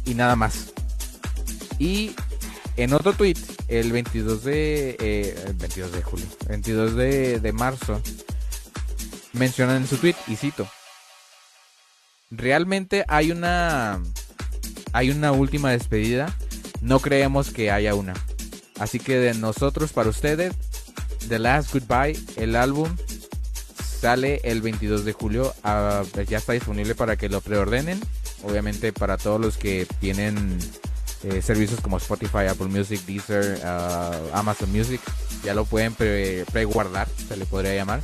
[0.06, 0.74] Y nada más.
[1.78, 2.16] Y
[2.78, 3.38] en otro tweet,
[3.68, 4.98] el 22 de...
[5.00, 6.26] eh, el 22 de julio.
[6.48, 8.02] 22 de, de marzo
[9.34, 10.68] mencionan en su tweet y cito
[12.32, 14.02] realmente hay una
[14.94, 16.36] hay una última despedida
[16.82, 18.14] no creemos que haya una
[18.80, 20.54] así que de nosotros para ustedes
[21.28, 22.96] The Last Goodbye el álbum
[23.84, 28.00] sale el 22 de julio ah, ya está disponible para que lo preordenen
[28.44, 30.58] obviamente para todos los que tienen
[31.26, 35.02] eh, servicios como Spotify, Apple Music, Deezer, ah, Amazon Music
[35.44, 38.02] ya lo pueden pre- preguardar se le podría llamar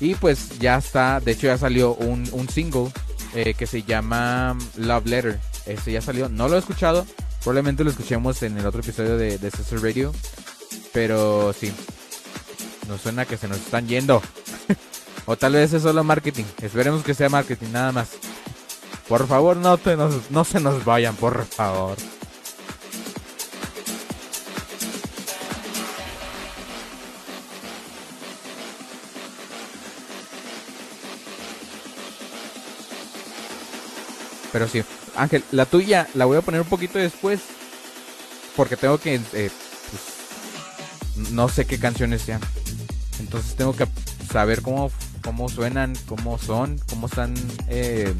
[0.00, 2.90] y pues ya está, de hecho ya salió un, un single
[3.34, 5.40] eh, que se llama Love Letter.
[5.66, 7.06] Este ya salió, no lo he escuchado,
[7.42, 10.12] probablemente lo escuchemos en el otro episodio de, de Sister Radio.
[10.92, 11.72] Pero sí,
[12.88, 14.22] nos suena que se nos están yendo.
[15.26, 18.08] o tal vez es solo marketing, esperemos que sea marketing nada más.
[19.08, 21.96] Por favor, no, te nos- no se nos vayan, por favor.
[34.56, 34.82] Pero sí,
[35.16, 37.40] Ángel, la tuya la voy a poner un poquito después.
[38.56, 39.16] Porque tengo que.
[39.16, 42.40] eh, pues, no sé qué canciones sean.
[43.20, 43.86] Entonces tengo que
[44.32, 44.90] saber cómo,
[45.22, 47.34] cómo suenan, cómo son, cómo están.
[47.68, 48.14] eh,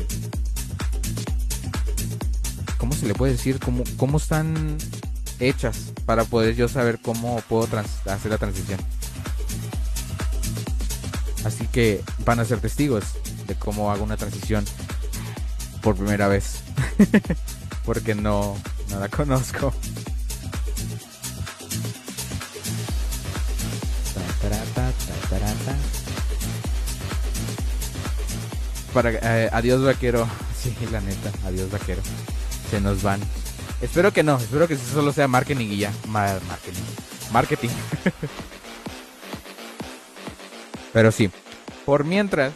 [2.76, 3.58] ¿Cómo se le puede decir?
[3.58, 4.76] ¿Cómo, cómo están
[5.40, 5.94] hechas?
[6.04, 7.66] Para poder yo saber cómo puedo
[8.04, 8.78] hacer la transición.
[11.46, 13.04] Así que van a ser testigos
[13.46, 14.66] de cómo hago una transición
[15.86, 16.62] por primera vez.
[17.84, 18.56] Porque no,
[18.90, 19.72] no la conozco.
[28.92, 30.26] Para, eh, adiós vaquero.
[30.56, 32.02] Sí, la neta, adiós vaquero.
[32.68, 33.20] Se nos van.
[33.80, 35.92] Espero que no, espero que solo sea marketing y ya.
[36.08, 36.82] Ma- marketing.
[37.30, 37.68] Marketing.
[40.92, 41.30] Pero sí.
[41.84, 42.52] Por mientras,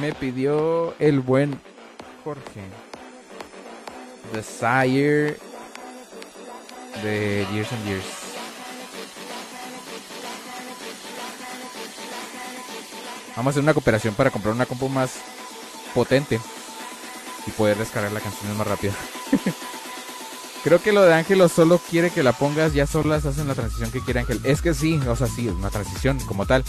[0.00, 1.58] me pidió el buen
[2.24, 2.62] Jorge.
[4.32, 5.36] Desire
[7.02, 8.04] de Years and Years.
[13.36, 15.16] Vamos a hacer una cooperación para comprar una compu más
[15.92, 16.40] potente
[17.46, 18.92] y poder descargar la canción más rápido.
[20.64, 23.90] Creo que lo de Ángelo solo quiere que la pongas, ya solas hacen la transición
[23.90, 24.40] que quiere Ángel.
[24.44, 26.64] Es que sí, o sea, sí, una transición como tal.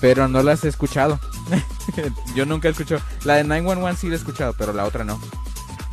[0.00, 1.20] Pero no las he escuchado.
[2.34, 3.00] yo nunca he escuchado.
[3.24, 5.20] La de 911 sí la he escuchado, pero la otra no.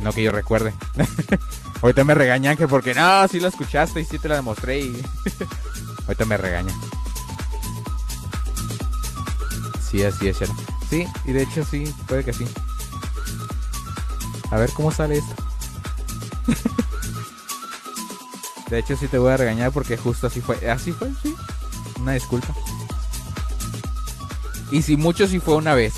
[0.00, 0.74] No que yo recuerde.
[1.82, 5.02] Ahorita me regaña Ángel porque no, sí la escuchaste y sí te la demostré y...
[6.06, 6.74] Ahorita me regaña.
[9.90, 10.56] Sí, así es, Sharon.
[10.90, 12.46] Sí, y de hecho sí, puede que sí.
[14.50, 15.34] A ver cómo sale esto.
[18.68, 20.70] De hecho sí te voy a regañar porque justo así fue.
[20.70, 21.34] Así fue, sí.
[22.00, 22.54] Una disculpa.
[24.70, 25.94] Y si mucho sí fue una vez.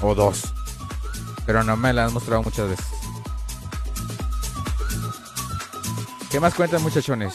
[0.00, 0.52] O dos.
[1.46, 2.86] Pero no me la han mostrado muchas veces.
[6.30, 7.34] ¿Qué más cuentan muchachones?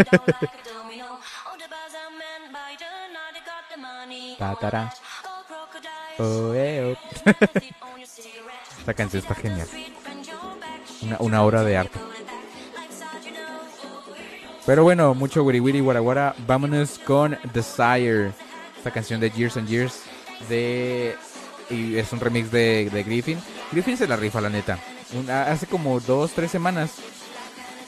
[4.38, 4.92] Tatara.
[6.18, 6.98] Oh, eh, oh.
[8.78, 9.68] Esta canción está genial.
[11.02, 11.98] Una, una obra de arte.
[14.66, 16.34] Pero bueno, mucho wiri wiri guara guara.
[16.46, 18.32] Vámonos con Desire.
[18.76, 20.02] Esta canción de Years and Years.
[20.48, 21.16] De.
[21.70, 23.38] Y es un remix de, de Griffin.
[23.72, 24.78] Griffin se la rifa, la neta.
[25.28, 26.92] Hace como dos, tres semanas.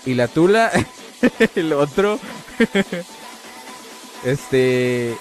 [0.06, 0.70] Y la tula.
[1.54, 2.18] el otro.
[4.24, 5.16] este.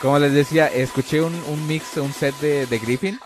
[0.00, 3.18] Como les decía, escuché un, un mix, un set de, de Griffin.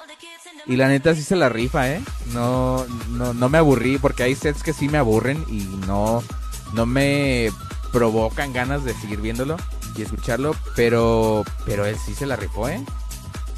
[0.66, 2.02] Y la neta sí se la rifa, ¿eh?
[2.32, 6.24] No, no, no me aburrí, porque hay sets que sí me aburren y no,
[6.72, 7.50] no me
[7.92, 9.56] provocan ganas de seguir viéndolo
[9.96, 12.84] y escucharlo, pero, pero él sí se la rifó, ¿eh?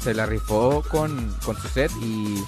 [0.01, 2.41] Se la rifó con, con su set y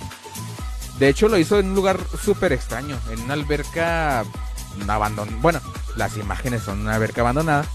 [1.00, 4.24] de hecho lo hizo en un lugar súper extraño, en una alberca
[4.88, 5.38] abandonada.
[5.42, 5.60] Bueno,
[5.96, 7.66] las imágenes son una alberca abandonada,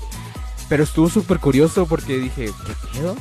[0.69, 3.17] pero estuvo súper curioso porque dije, ¿qué pedo?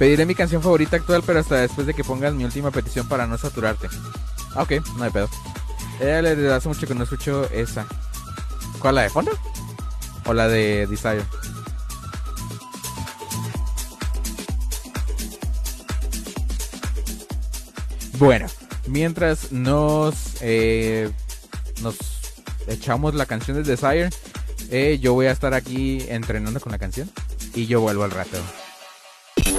[0.00, 3.26] Pediré mi canción favorita actual, pero hasta después de que pongas mi última petición para
[3.26, 3.86] no saturarte.
[4.54, 5.28] Ah, Ok, no hay pedo.
[6.00, 7.86] Eh, le hace mucho que no escucho esa.
[8.78, 9.30] ¿Cuál, la de fondo?
[10.24, 11.22] ¿O la de Desire?
[18.14, 18.46] Bueno,
[18.86, 21.10] mientras nos, eh,
[21.82, 21.98] nos
[22.68, 24.08] echamos la canción de Desire,
[24.70, 27.10] eh, yo voy a estar aquí entrenando con la canción
[27.54, 28.38] y yo vuelvo al rato.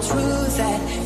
[0.00, 0.97] The truth that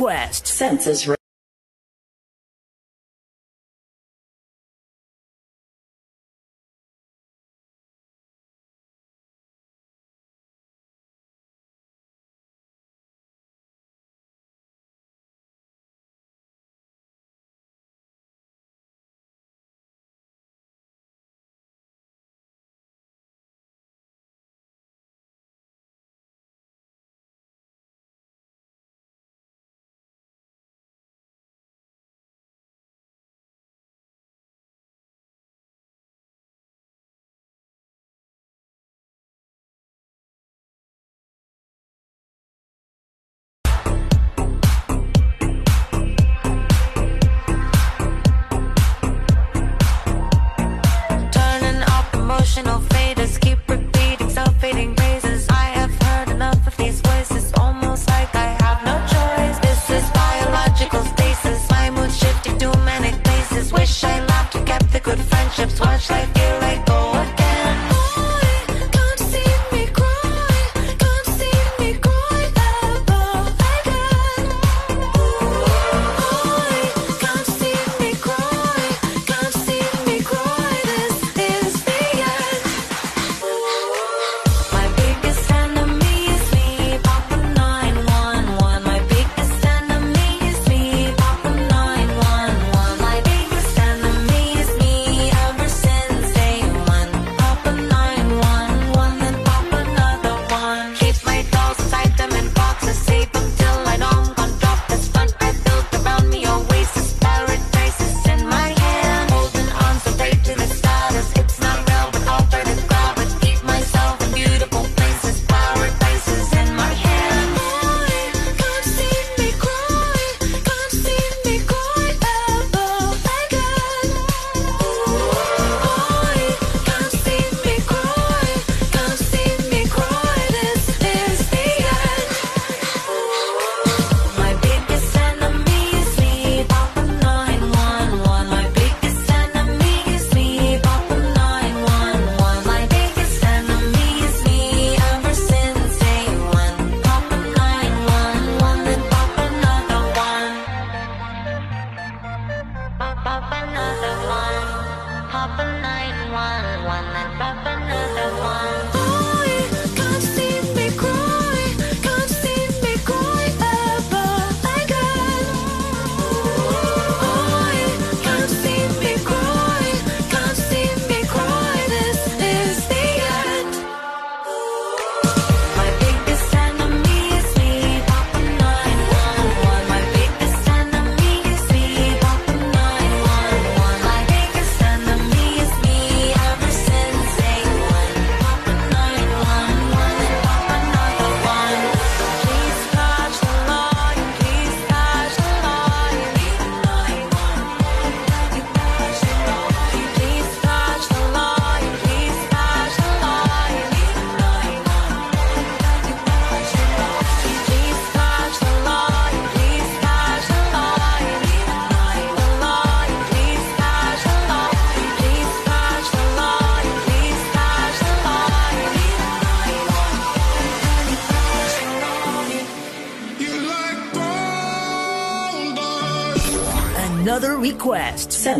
[0.00, 0.46] request.
[0.46, 1.19] Census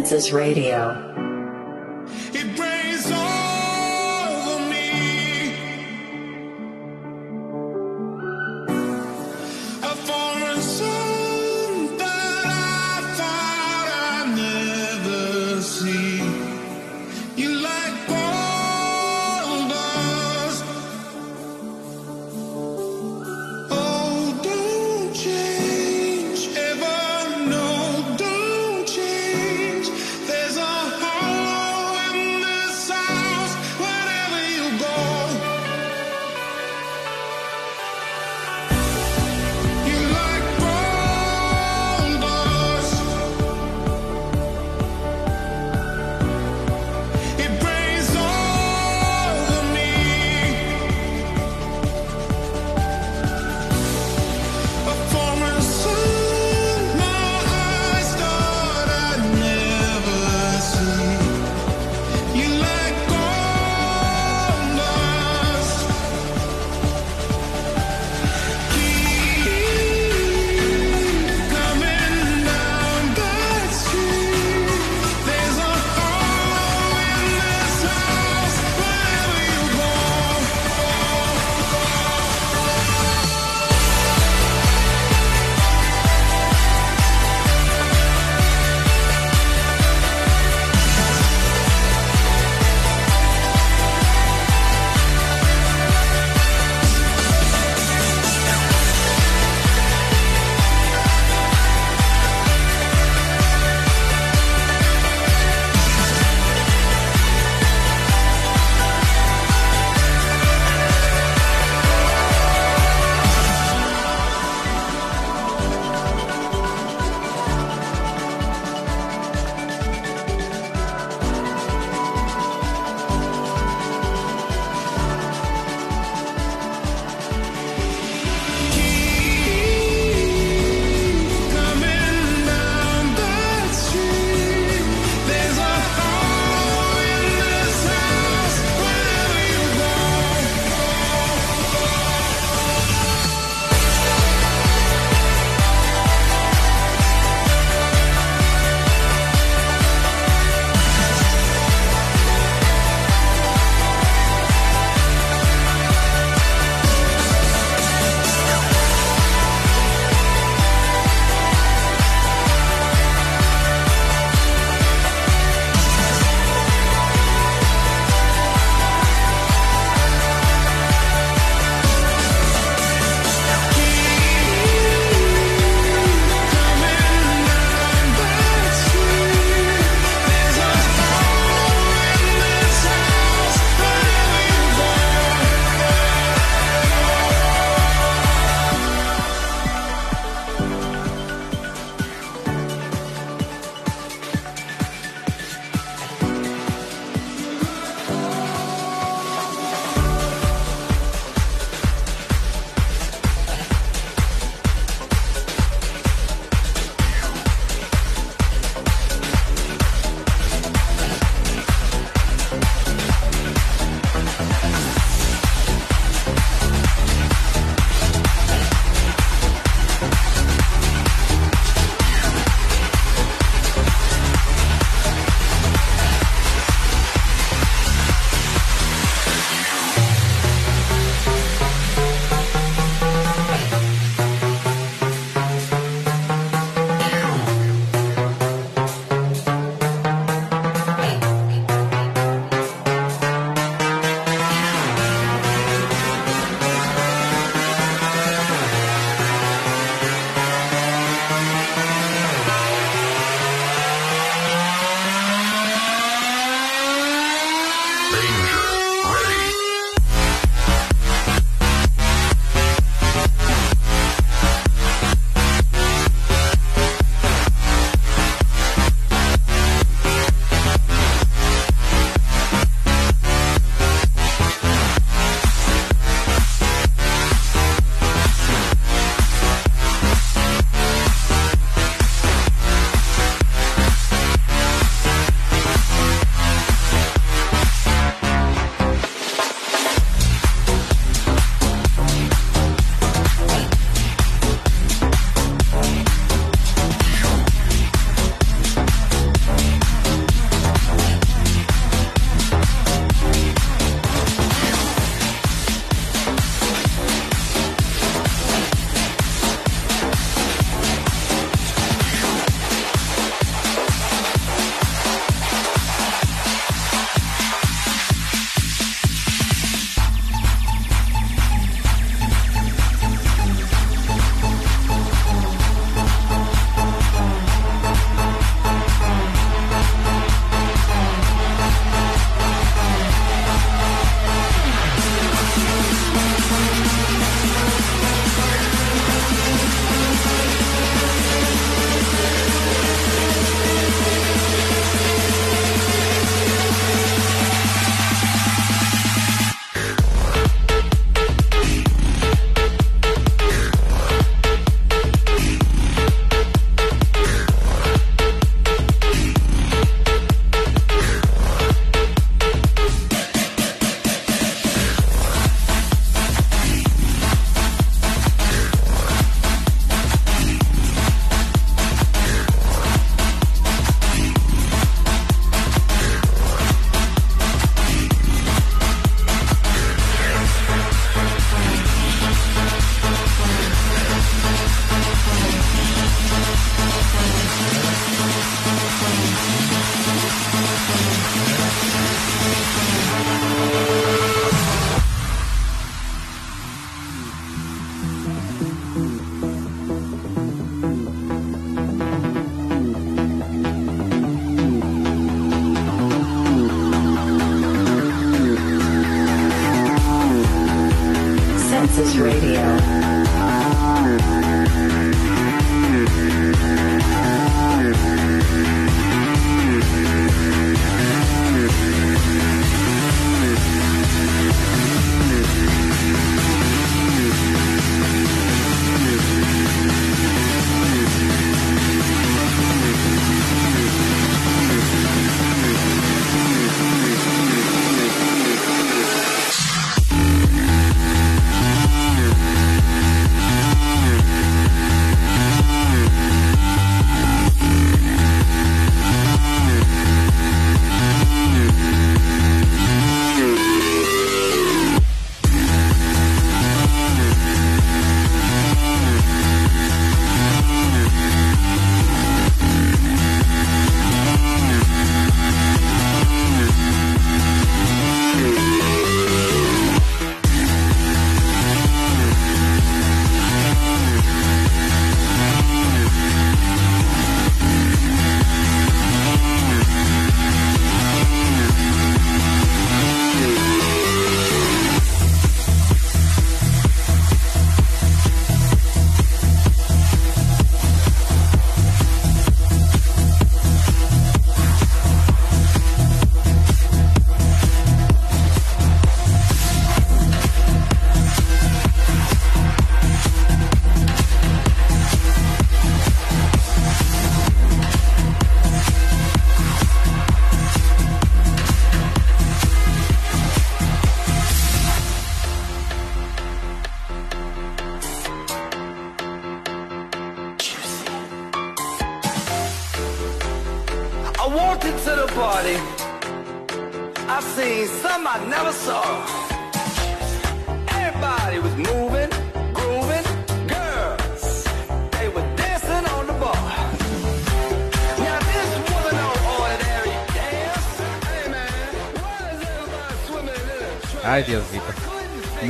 [0.01, 0.11] request.
[0.11, 1.11] Census Radio.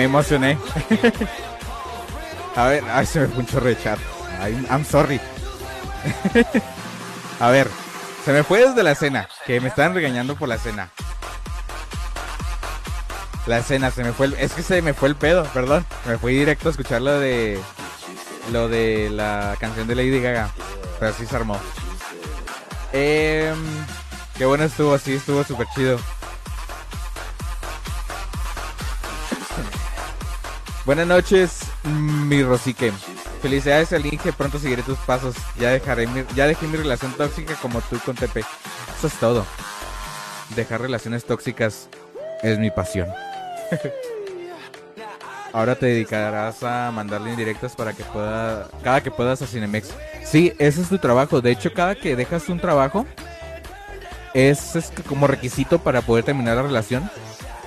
[0.01, 0.56] Me emocioné.
[2.56, 3.98] A ver, ay, se me fue un chorro de chat.
[4.70, 5.20] I'm sorry.
[7.39, 7.68] A ver,
[8.24, 10.89] se me fue desde la cena, que me estaban regañando por la cena.
[13.44, 15.85] La cena, se me fue el, es que se me fue el pedo, perdón.
[16.06, 17.60] Me fui directo a escuchar lo de
[18.51, 20.48] lo de la canción de Lady Gaga.
[20.98, 21.60] Pero sí se armó.
[22.94, 23.55] Em,
[24.39, 25.98] qué bueno estuvo, sí, estuvo súper chido.
[30.91, 32.91] Buenas noches, mi Rosique.
[33.41, 35.37] Felicidades al Inge, pronto seguiré tus pasos.
[35.57, 38.41] Ya dejaré mi, ya dejé mi relación tóxica como tú con Tepe.
[38.99, 39.47] Eso es todo.
[40.57, 41.89] Dejar relaciones tóxicas
[42.43, 43.07] es mi pasión.
[45.53, 49.91] Ahora te dedicarás a mandarle indirectas para que pueda, cada que puedas a Cinemex.
[50.25, 51.41] Sí, ese es tu trabajo.
[51.41, 53.07] De hecho, cada que dejas un trabajo,
[54.35, 57.09] es, es como requisito para poder terminar la relación,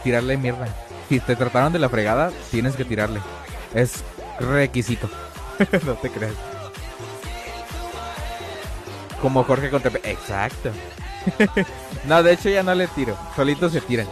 [0.04, 0.68] tirarle mierda.
[1.10, 3.20] Si te trataron de la fregada, tienes que tirarle.
[3.74, 4.04] Es
[4.40, 5.10] requisito.
[5.86, 6.34] no te creas.
[9.22, 10.02] Como Jorge con Tepe.
[10.10, 10.72] Exacto.
[12.06, 13.18] no, de hecho ya no le tiro.
[13.36, 14.08] Solitos se tiran.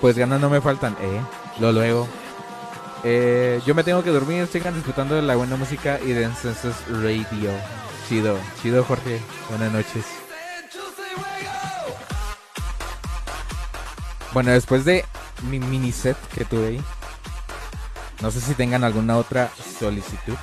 [0.00, 1.20] Pues ganas no me faltan, eh.
[1.58, 2.06] Lo luego.
[3.04, 4.46] Eh, yo me tengo que dormir.
[4.46, 7.50] Sigan disfrutando de la buena música y de Census Radio.
[8.08, 9.20] Chido, chido Jorge.
[9.50, 10.04] Buenas noches.
[14.32, 15.04] Bueno, después de
[15.42, 16.80] mi mini set que tuve ahí.
[18.20, 20.36] No sé si tengan alguna otra solicitud.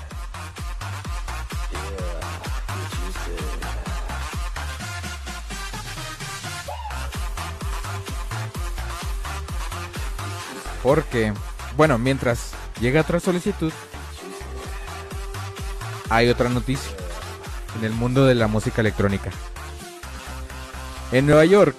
[10.81, 11.34] Porque,
[11.76, 13.73] bueno, mientras llega otra solicitud,
[16.09, 16.91] hay otra noticia
[17.77, 19.31] en el mundo de la música electrónica.
[21.11, 21.76] En Nueva York,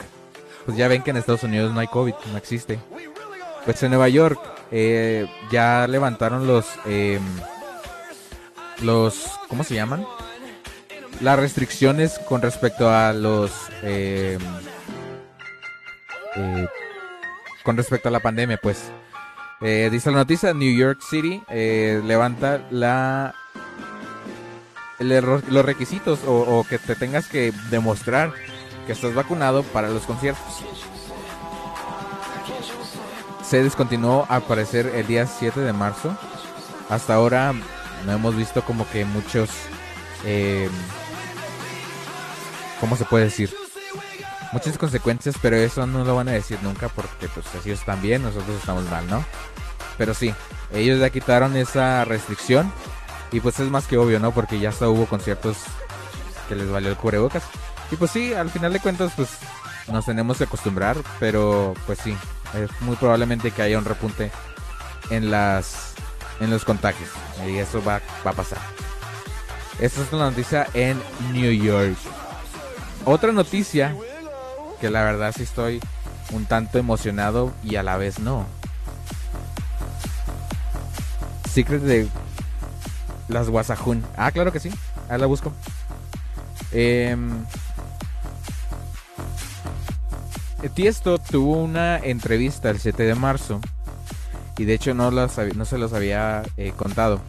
[0.65, 2.81] pues ya ven que en Estados Unidos no hay COVID, no existe.
[3.67, 4.41] Pues en Nueva York
[4.71, 7.19] eh, ya levantaron los, eh,
[8.81, 10.07] los, ¿cómo se llaman?
[11.21, 13.51] Las restricciones con respecto a los,
[13.83, 14.39] eh,
[16.37, 16.69] eh,
[17.65, 18.85] con respecto a la pandemia, pues.
[19.61, 23.35] Eh, dice la noticia, New York City eh, levanta la
[24.99, 28.33] los requisitos o que te tengas que demostrar
[28.87, 30.63] que estás vacunado para los conciertos.
[33.47, 36.17] Se descontinuó al parecer el día 7 de marzo.
[36.91, 37.55] Hasta ahora
[38.05, 39.51] no hemos visto como que muchos...
[40.25, 40.69] eh,
[42.81, 43.55] ¿Cómo se puede decir?
[44.53, 48.23] Muchas consecuencias, pero eso no lo van a decir nunca porque pues así están bien,
[48.23, 49.25] nosotros estamos mal, ¿no?
[49.97, 50.35] Pero sí,
[50.73, 52.71] ellos ya quitaron esa restricción
[53.33, 54.33] y pues es más que obvio, ¿no?
[54.33, 55.57] Porque ya hasta hubo conciertos
[56.49, 57.45] que les valió el cubrebocas.
[57.91, 59.31] Y pues sí, al final de cuentas pues
[59.89, 62.17] nos tenemos que acostumbrar, pero pues sí,
[62.55, 64.31] es muy probablemente que haya un repunte
[65.11, 65.95] en las
[66.41, 67.09] en los contagios
[67.47, 68.59] y eso va, va a pasar.
[69.79, 71.01] Esta es la noticia en
[71.33, 71.97] New York.
[73.05, 73.95] Otra noticia
[74.81, 75.81] que la verdad sí estoy
[76.33, 78.47] un tanto emocionado y a la vez no.
[81.53, 82.09] Secret de
[83.29, 84.05] las Wasahun.
[84.17, 84.71] Ah, claro que sí.
[85.09, 85.53] Ahí la busco.
[86.73, 87.45] Em,
[90.75, 93.61] Tiesto tuvo una entrevista el 7 de marzo
[94.59, 97.21] y de hecho no, las no se los había eh, contado.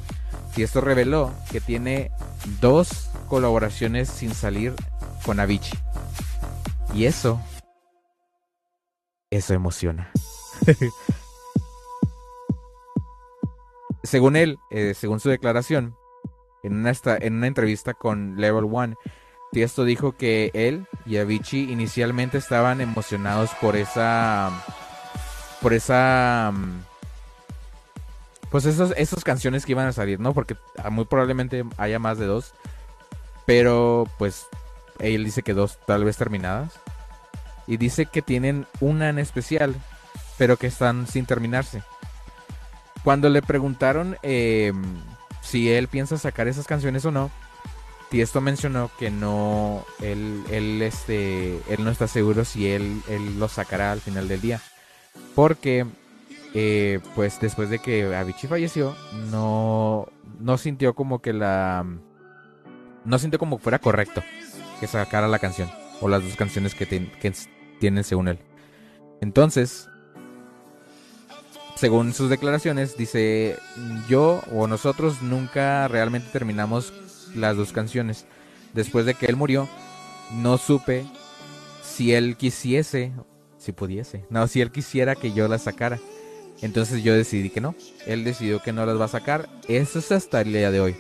[0.56, 2.12] Tiesto reveló que tiene
[2.62, 4.74] dos colaboraciones sin salir
[5.24, 5.78] con Avicii.
[6.94, 7.40] Y eso,
[9.30, 10.12] eso emociona.
[14.04, 15.96] según él, eh, según su declaración,
[16.64, 18.96] en una, en una entrevista con Level One,
[19.52, 24.52] Tiesto dijo que él y Avicii inicialmente estaban emocionados por esa.
[25.62, 26.52] por esa.
[26.54, 26.82] mm,
[28.52, 30.34] Pues esos, esas canciones que iban a salir, ¿no?
[30.34, 30.56] Porque
[30.92, 32.54] muy probablemente haya más de dos.
[33.46, 34.46] Pero pues
[35.00, 36.74] él dice que dos tal vez terminadas.
[37.68, 39.76] Y dice que tienen una en especial,
[40.38, 41.84] pero que están sin terminarse.
[43.04, 44.74] Cuando le preguntaron eh,
[45.42, 47.32] si él piensa sacar esas canciones o no,
[48.10, 53.50] Tiesto mencionó que no, él, él, este, él no está seguro si él, él lo
[53.50, 54.62] sacará al final del día.
[55.36, 55.86] Porque,
[56.54, 58.96] eh, pues después de que Avicii falleció,
[59.30, 60.08] no,
[60.40, 61.86] no sintió como que la,
[63.04, 64.24] no sintió como fuera correcto
[64.80, 65.70] que sacara la canción.
[66.00, 67.34] O las dos canciones que, ten- que
[67.80, 68.40] tienen según él.
[69.20, 69.90] Entonces,
[71.76, 73.58] según sus declaraciones, dice,
[74.08, 76.94] yo o nosotros nunca realmente terminamos
[77.36, 78.26] las dos canciones.
[78.74, 79.68] Después de que él murió,
[80.34, 81.06] no supe
[81.84, 83.12] si él quisiese,
[83.58, 86.00] si pudiese, no, si él quisiera que yo las sacara.
[86.62, 87.76] Entonces yo decidí que no.
[88.06, 89.48] Él decidió que no las va a sacar.
[89.68, 90.96] Eso es hasta el día de hoy.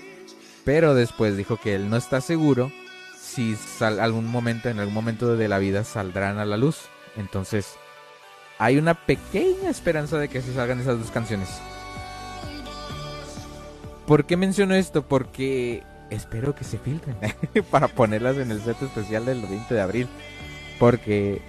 [0.63, 2.71] Pero después dijo que él no está seguro
[3.19, 6.77] si algún momento, en algún momento de la vida saldrán a la luz.
[7.15, 7.75] Entonces,
[8.59, 11.49] hay una pequeña esperanza de que se salgan esas dos canciones.
[14.05, 15.07] ¿Por qué menciono esto?
[15.07, 17.17] Porque espero que se filtren
[17.71, 20.07] para ponerlas en el set especial del 20 de abril.
[20.79, 21.41] Porque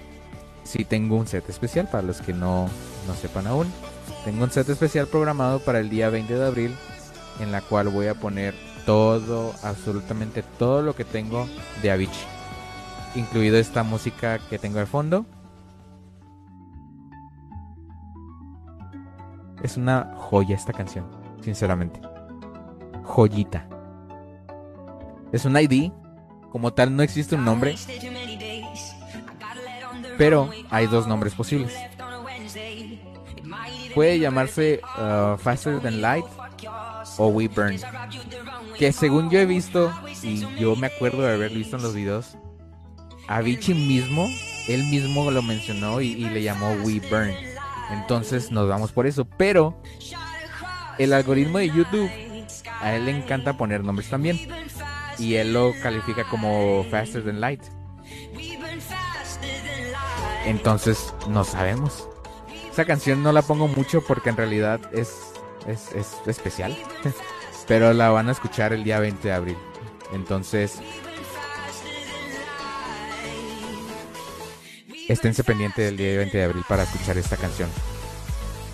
[0.63, 2.69] sí tengo un set especial para los que no,
[3.07, 3.71] no sepan aún.
[4.25, 6.75] Tengo un set especial programado para el día 20 de abril
[7.39, 8.53] en la cual voy a poner
[8.85, 11.47] todo, absolutamente todo lo que tengo
[11.81, 12.27] de Avicii.
[13.15, 15.25] Incluido esta música que tengo de fondo.
[19.63, 21.05] Es una joya esta canción,
[21.41, 21.99] sinceramente.
[23.03, 23.78] Joyita.
[25.31, 25.91] Es un ID.
[26.51, 27.75] Como tal no existe un nombre.
[30.17, 31.73] Pero hay dos nombres posibles.
[33.93, 36.25] Puede llamarse uh, Faster Than Light
[37.17, 37.79] o We Burn.
[38.77, 39.91] Que según yo he visto,
[40.23, 42.37] y yo me acuerdo de haber visto en los videos,
[43.27, 44.27] Avicii mismo,
[44.67, 47.33] él mismo lo mencionó y, y le llamó We Burn.
[47.91, 49.25] Entonces nos vamos por eso.
[49.25, 49.81] Pero
[50.97, 52.09] el algoritmo de YouTube,
[52.81, 54.39] a él le encanta poner nombres también.
[55.19, 57.61] Y él lo califica como Faster Than Light.
[60.45, 62.07] Entonces no sabemos.
[62.71, 65.33] Esa canción no la pongo mucho porque en realidad es,
[65.67, 66.77] es, es especial.
[67.67, 69.57] Pero la van a escuchar el día 20 de abril.
[70.13, 70.79] Entonces...
[75.07, 77.69] Esténse pendientes del día 20 de abril para escuchar esta canción.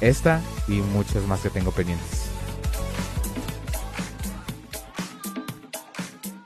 [0.01, 2.34] Esta y muchas más que tengo pendientes.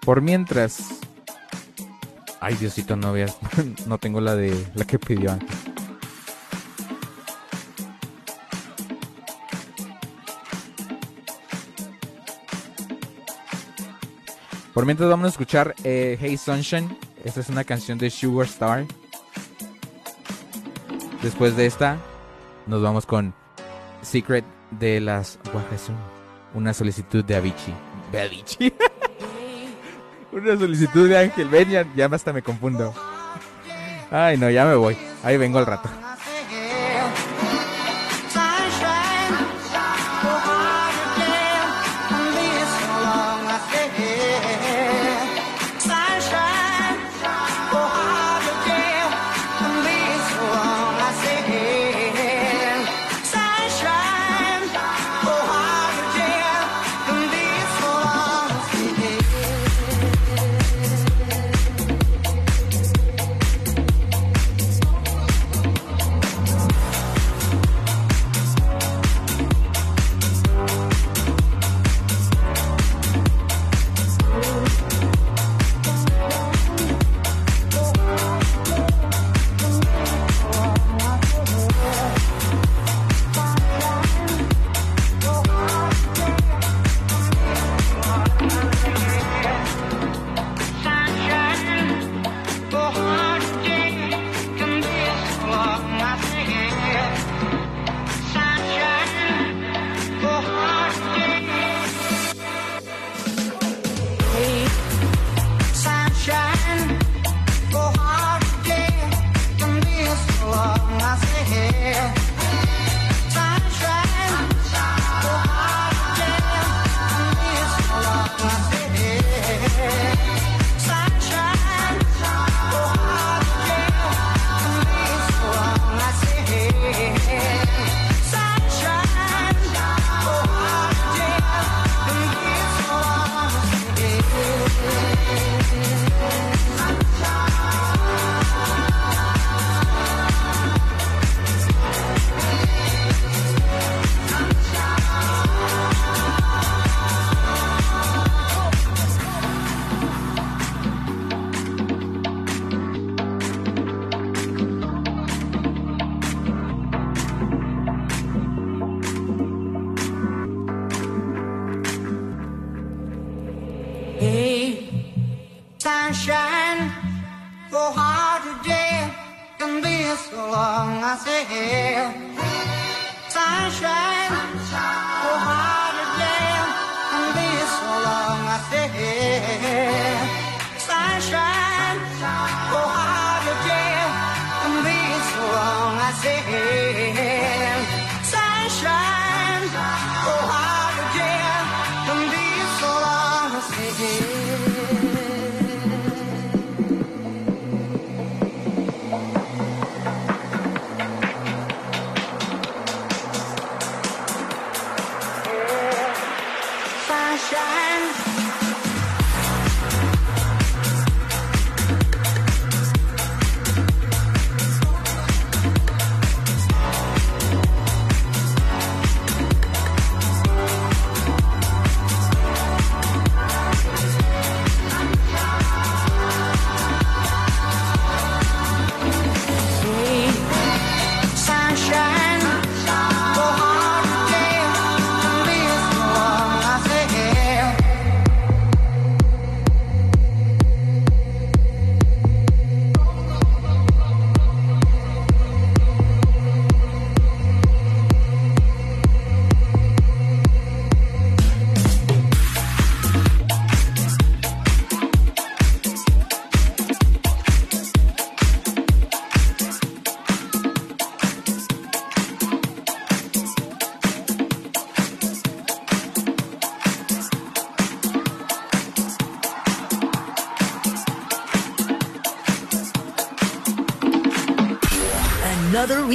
[0.10, 0.80] Por mientras...
[2.40, 3.38] Ay, Diosito, no veas.
[3.86, 5.56] no tengo la de la que pidió antes.
[14.74, 16.98] Por mientras vamos a escuchar eh, Hey Sunshine.
[17.24, 18.88] Esta es una canción de Sugar Star.
[21.22, 21.98] Después de esta,
[22.66, 23.36] nos vamos con
[24.02, 25.96] Secret de las Guajasun.
[26.56, 27.76] Una solicitud de Avicii.
[28.12, 28.74] De Avicii.
[30.32, 31.50] una solicitud de Ángel.
[31.50, 32.94] Ven, ya, hasta me confundo.
[34.12, 34.98] Ay, no, ya me voy.
[35.24, 35.90] Ahí vengo al rato.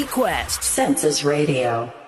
[0.05, 0.63] Another request.
[0.63, 2.04] Census Radio.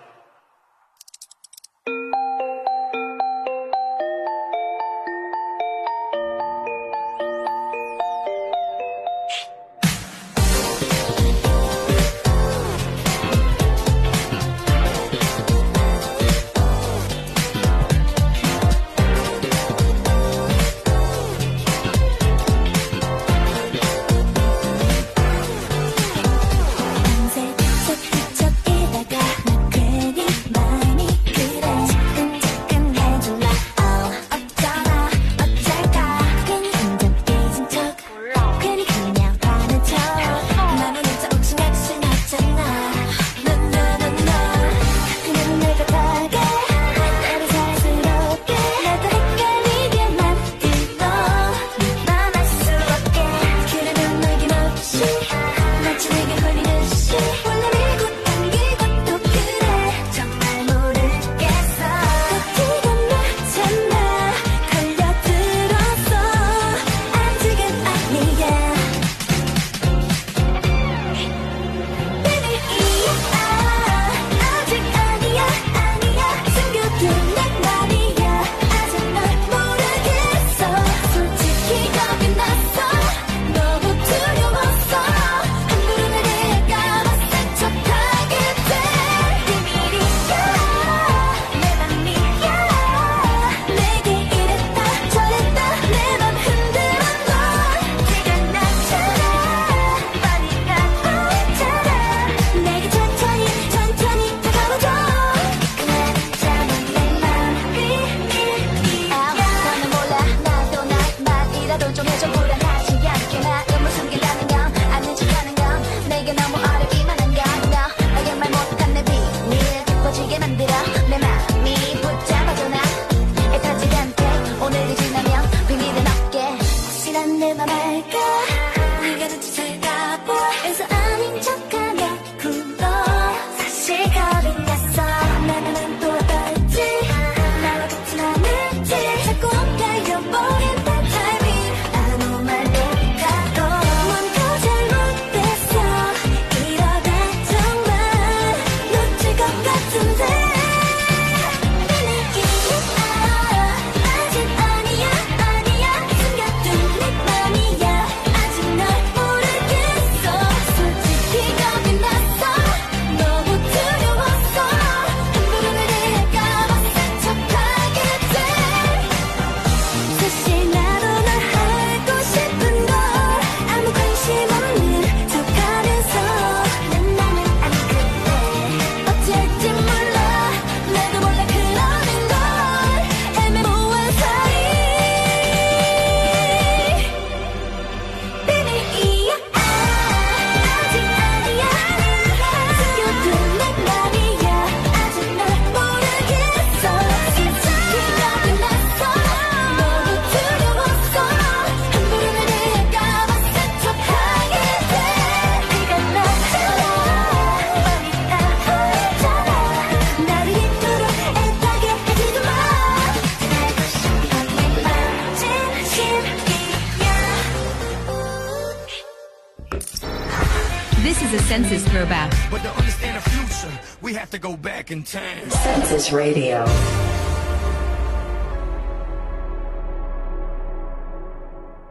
[219.70, 222.32] This is a census throwback.
[222.50, 225.50] But to understand the future, we have to go back in time.
[225.50, 226.64] Census Radio.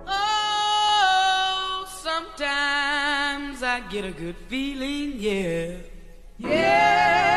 [0.07, 5.77] Oh, sometimes I get a good feeling, yeah.
[6.37, 7.34] Yeah.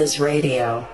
[0.00, 0.88] Voices Radio.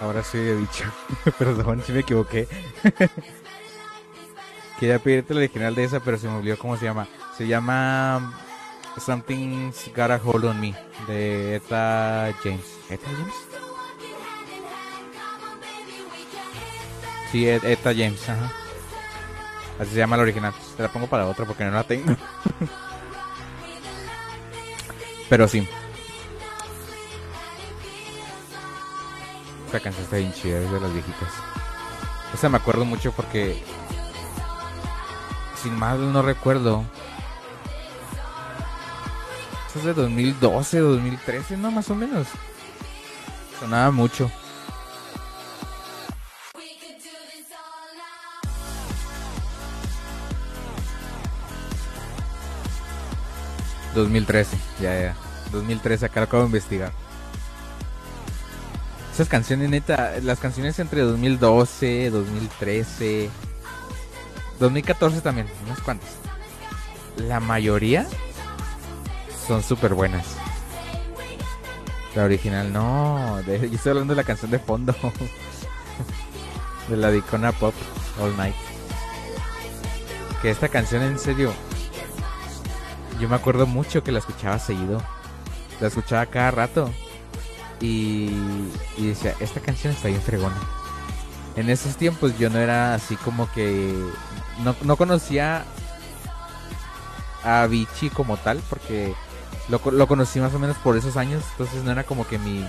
[0.00, 0.84] Ahora sí he dicho,
[1.38, 2.46] perdón si me equivoqué.
[4.78, 7.08] Quería pedirte el original de esa, pero se me olvidó cómo se llama.
[7.36, 8.32] Se llama
[9.04, 10.76] Something's Got a Hold on Me
[11.08, 12.78] de Eta James.
[12.88, 13.34] ¿Eta James?
[17.32, 18.52] Sí, e-, Eta James, ajá.
[19.80, 20.54] Así se llama la original.
[20.76, 22.14] Te la pongo para otra porque no la tengo.
[25.28, 25.66] pero sí.
[29.66, 31.28] Esta canción está bien chida, es de las viejitas.
[32.32, 33.62] Esa me acuerdo mucho porque,
[35.62, 36.84] sin mal no recuerdo,
[39.66, 42.28] esta es de 2012, 2013, no, más o menos.
[43.60, 44.30] Sonaba mucho.
[53.96, 54.46] ...2013,
[54.80, 55.16] ya, ya...
[55.52, 56.92] ...2013, acá lo acabo de investigar...
[59.12, 63.30] Esas canciones, neta, las canciones entre 2012, 2013,
[64.60, 66.10] 2014 también, unas cuantas.
[67.16, 68.06] La mayoría
[69.46, 70.26] son súper buenas.
[72.14, 74.94] La original no, yo estoy hablando de la canción de fondo.
[76.88, 77.74] de la Dicona Pop
[78.20, 78.54] All Night.
[80.42, 81.52] Que esta canción en serio,
[83.20, 85.02] yo me acuerdo mucho que la escuchaba seguido.
[85.80, 86.90] La escuchaba cada rato.
[87.80, 88.30] Y,
[88.96, 90.56] y decía, esta canción está bien fregona.
[91.56, 93.94] En esos tiempos yo no era así como que...
[94.62, 95.64] No, no conocía
[97.44, 99.14] a Avicii como tal, porque
[99.68, 102.66] lo, lo conocí más o menos por esos años, entonces no era como que mi,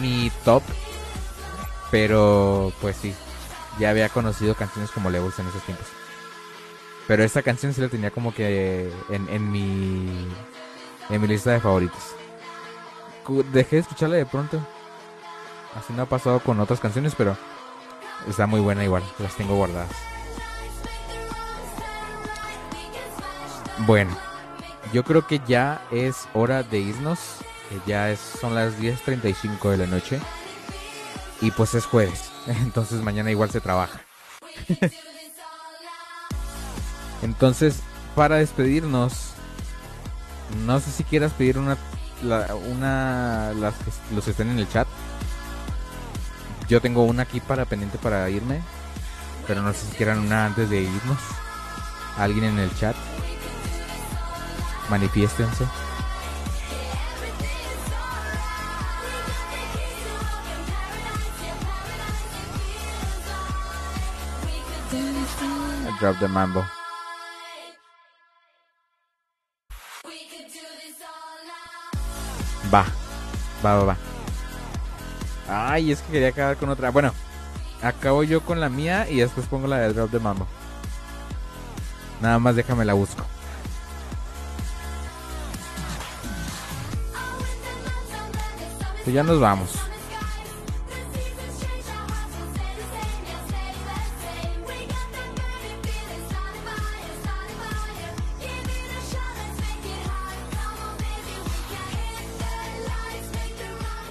[0.00, 0.62] mi top,
[1.90, 3.14] pero pues sí,
[3.78, 5.86] ya había conocido canciones como Levels en esos tiempos.
[7.06, 10.26] Pero esta canción sí la tenía como que en, en mi
[11.08, 12.14] en mi lista de favoritos.
[13.52, 14.60] Dejé de escucharla de pronto.
[15.74, 17.36] Así no ha pasado con otras canciones, pero
[18.28, 19.90] está muy buena igual, las tengo guardadas.
[23.80, 24.16] Bueno,
[24.92, 27.18] yo creo que ya es hora de irnos.
[27.84, 30.20] Ya es, son las 10.35 de la noche.
[31.40, 32.30] Y pues es jueves.
[32.46, 34.00] Entonces mañana igual se trabaja.
[37.26, 37.80] Entonces,
[38.14, 39.30] para despedirnos,
[40.64, 41.76] no sé si quieras pedir una,
[42.22, 44.86] la- una, las que los que estén en el chat.
[46.68, 48.62] Yo tengo una aquí para pendiente para irme,
[49.48, 51.18] pero no sé si quieran una antes de irnos.
[52.16, 52.94] Alguien en el chat,
[54.88, 55.64] manifiéstense.
[65.98, 66.64] Drop the mambo.
[72.72, 72.84] Va,
[73.64, 73.96] va, va, va.
[75.48, 76.90] Ay, es que quería acabar con otra.
[76.90, 77.12] Bueno,
[77.82, 80.46] acabo yo con la mía y después pongo la de Drop the Mambo.
[82.20, 83.24] Nada más déjame la busco.
[89.04, 89.70] Pues ya nos vamos.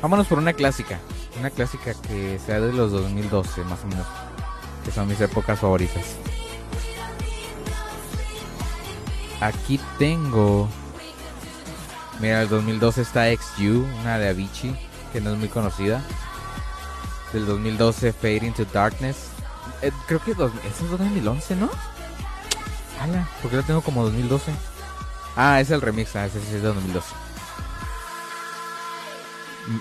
[0.06, 1.00] Vámonos por una clásica.
[1.40, 4.06] Una clásica que sea de los 2012, más o menos.
[4.84, 6.04] Que son mis épocas favoritas.
[9.42, 10.70] Aquí tengo.
[12.20, 14.76] Mira, el 2012 está XU, una de Avicii,
[15.12, 16.04] que no es muy conocida.
[17.34, 19.30] Del 2012, Fade into Darkness.
[19.82, 21.72] Eh, creo que dos, ese es 2011, ¿no?
[23.02, 24.52] Ala, porque lo tengo como 2012.
[25.36, 27.25] Ah, es el remix, ah, ese sí es de 2012.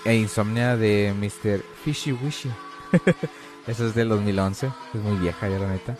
[0.04, 1.62] E Insomnia de Mr.
[1.84, 2.50] Fishy Wishy.
[3.66, 4.70] Eso es del 2011.
[4.94, 5.96] Es muy vieja ya la neta.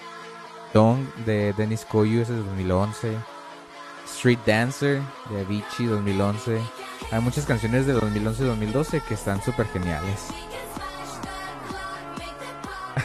[0.73, 3.17] Dawn de Dennis Koyu, ese es del 2011.
[4.07, 5.01] Street Dancer
[5.31, 6.61] de Avicii 2011.
[7.13, 10.27] Hay muchas canciones de 2011 y 2012 que están súper geniales.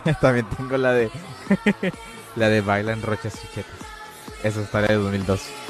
[0.22, 1.12] También tengo la de
[2.36, 3.80] la de Baila en Rochas y Chetas.
[4.44, 5.69] Esa está de 2012.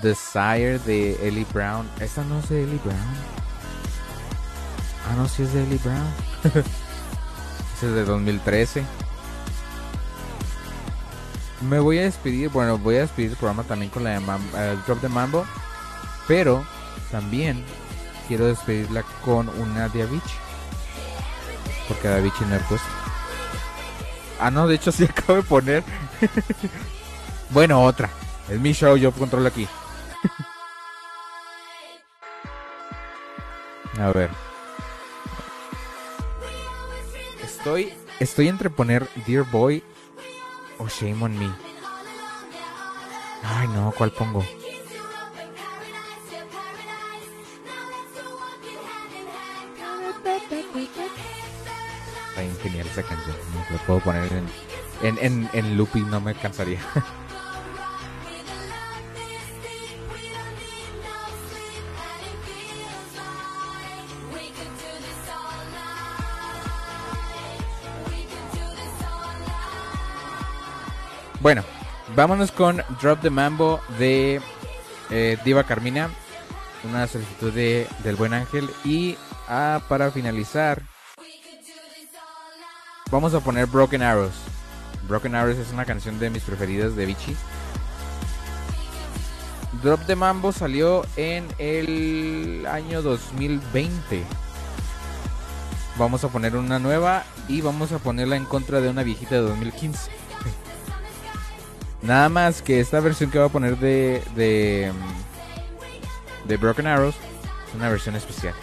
[0.00, 1.88] Desire de Ellie Brown.
[2.00, 2.98] Esta no es de Ellie Brown.
[5.08, 6.64] Ah, no, sí es de Ellie Brown.
[7.82, 8.84] Es de 2013.
[11.68, 14.78] Me voy a despedir, bueno, voy a despedir el programa también con la de eh,
[14.86, 15.44] Drop de Mambo.
[16.28, 16.64] Pero
[17.10, 17.64] también
[18.28, 20.38] quiero despedirla con una de Avicii.
[21.88, 22.86] Porque Avicii no he puesto.
[24.38, 25.84] Ah, no, de hecho sí acabo de poner.
[27.50, 28.10] bueno, otra.
[28.48, 29.66] Es mi show, yo controlo aquí.
[34.00, 34.30] A ver.
[37.42, 39.82] Estoy, estoy entre poner Dear Boy
[40.78, 41.50] o Shame on Me.
[43.44, 44.44] Ay, no, ¿cuál pongo?
[52.34, 53.36] Está genial esa canción.
[53.70, 54.46] Lo puedo poner en,
[55.02, 56.80] en, en, en loop y no me cansaría.
[71.42, 71.64] Bueno,
[72.14, 74.40] vámonos con Drop the Mambo de
[75.10, 76.08] eh, Diva Carmina.
[76.88, 78.70] Una solicitud de, del buen ángel.
[78.84, 79.16] Y
[79.48, 80.82] ah, para finalizar,
[83.10, 84.34] vamos a poner Broken Arrows.
[85.08, 87.36] Broken Arrows es una canción de mis preferidas de Vichy.
[89.82, 94.22] Drop the Mambo salió en el año 2020.
[95.98, 99.40] Vamos a poner una nueva y vamos a ponerla en contra de una viejita de
[99.40, 100.21] 2015.
[102.02, 104.92] Nada más que esta versión que voy a poner de, de,
[106.46, 107.14] de Broken Arrows
[107.68, 108.54] es una versión especial.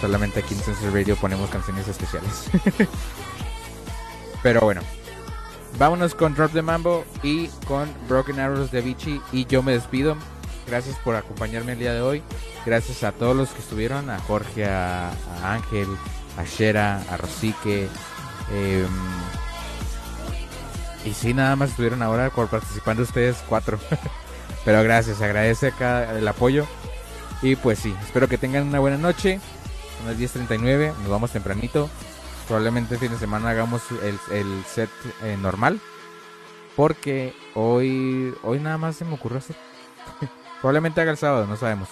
[0.00, 2.44] Solamente aquí en Sensor Radio ponemos canciones especiales.
[4.42, 4.82] Pero bueno,
[5.78, 9.20] vámonos con Drop the Mambo y con Broken Arrows de Vichy.
[9.32, 10.16] Y yo me despido.
[10.66, 12.22] Gracias por acompañarme el día de hoy.
[12.66, 15.10] Gracias a todos los que estuvieron: a Jorge, a,
[15.42, 15.88] Ángel,
[16.36, 17.88] a Shera, a Rosique.
[18.52, 18.86] em,
[21.06, 23.78] y sí, nada más estuvieron ahora por participando ustedes cuatro.
[24.64, 26.66] Pero gracias, agradece acá el apoyo.
[27.42, 29.38] Y pues sí, espero que tengan una buena noche.
[29.98, 31.88] Son las 10.39, nos vamos tempranito.
[32.48, 34.90] Probablemente el fin de semana hagamos el, el set
[35.22, 35.80] eh, normal.
[36.74, 39.56] Porque hoy, hoy nada más se me ocurrió hacer.
[40.60, 41.88] Probablemente haga el sábado, no sabemos.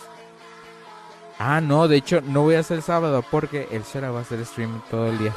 [1.39, 4.23] Ah, no, de hecho no voy a hacer el sábado porque el Shera va a
[4.23, 5.35] hacer stream todo el día.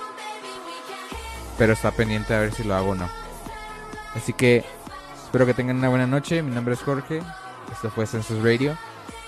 [1.60, 3.27] Pero está pendiente a ver si lo hago o no.
[4.18, 4.66] Así que
[5.24, 6.42] espero que tengan una buena noche.
[6.42, 7.22] Mi nombre es Jorge.
[7.72, 8.76] Esto fue Census Radio.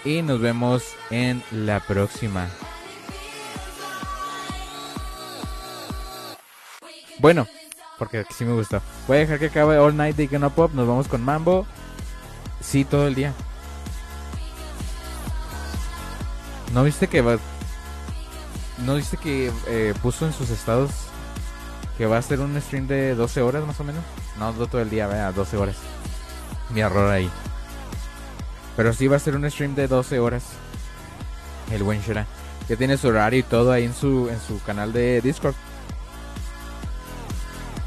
[0.03, 2.47] Y nos vemos en la próxima.
[7.19, 7.47] Bueno,
[7.99, 8.81] porque sí me gustó.
[9.07, 10.73] Voy a dejar que acabe All Night de Icona Pop.
[10.73, 11.67] Nos vamos con Mambo.
[12.59, 13.33] Sí, todo el día.
[16.73, 17.37] ¿No viste que va...
[18.85, 20.91] ¿No viste que eh, puso en sus estados
[21.97, 24.03] que va a hacer un stream de 12 horas más o menos?
[24.39, 25.75] No, no todo el día, vea, 12 horas.
[26.69, 27.29] Mi error ahí.
[28.77, 30.43] Pero sí va a ser un stream de 12 horas.
[31.71, 32.25] El buen Shera.
[32.67, 35.55] Que tiene su horario y todo ahí en su, en su canal de Discord.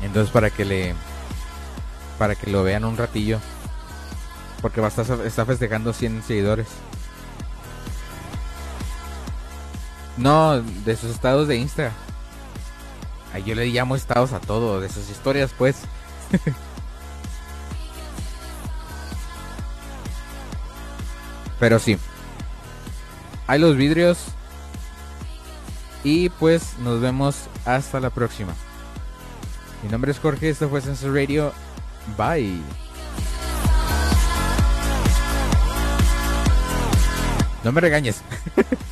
[0.03, 0.95] Entonces para que le...
[2.19, 3.41] Para que lo vean un ratillo.
[4.61, 6.67] Porque va a estar, está festejando 100 seguidores.
[10.19, 11.93] No, de sus estados de Insta.
[13.47, 15.77] Yo le llamo estados a todo, de sus historias pues.
[21.61, 21.97] Pero sí.
[23.47, 24.19] Hay los vidrios.
[26.05, 28.53] Y pues nos vemos hasta la próxima.
[29.83, 31.53] Mi nombre es Jorge, esto fue Sensor Radio.
[32.17, 32.61] Bye.
[37.63, 38.23] No me regañes.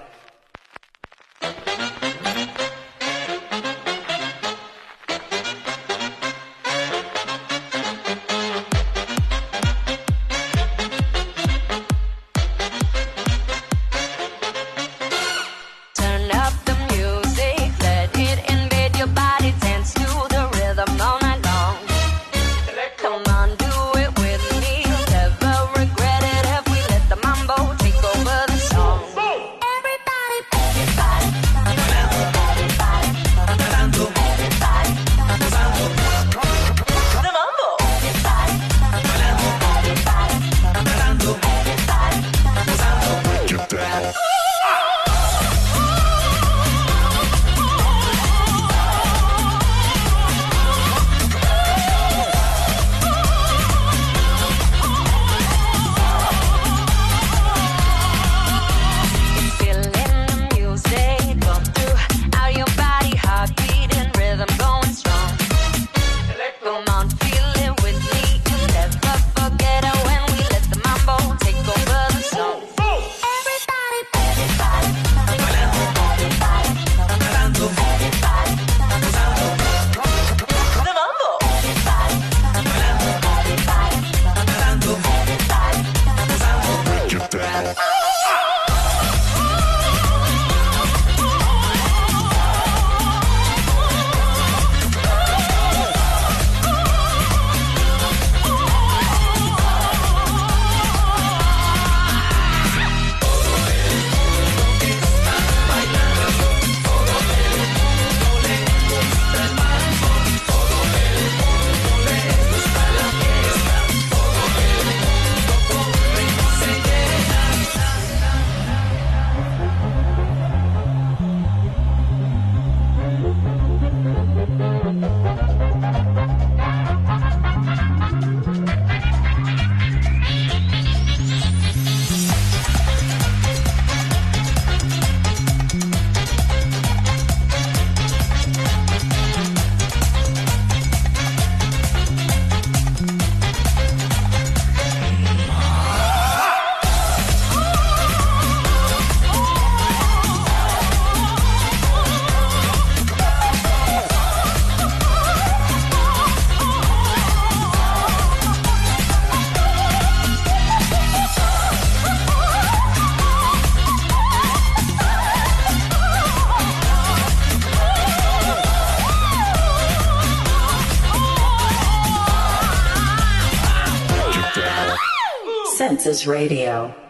[176.01, 177.00] Senses Radio.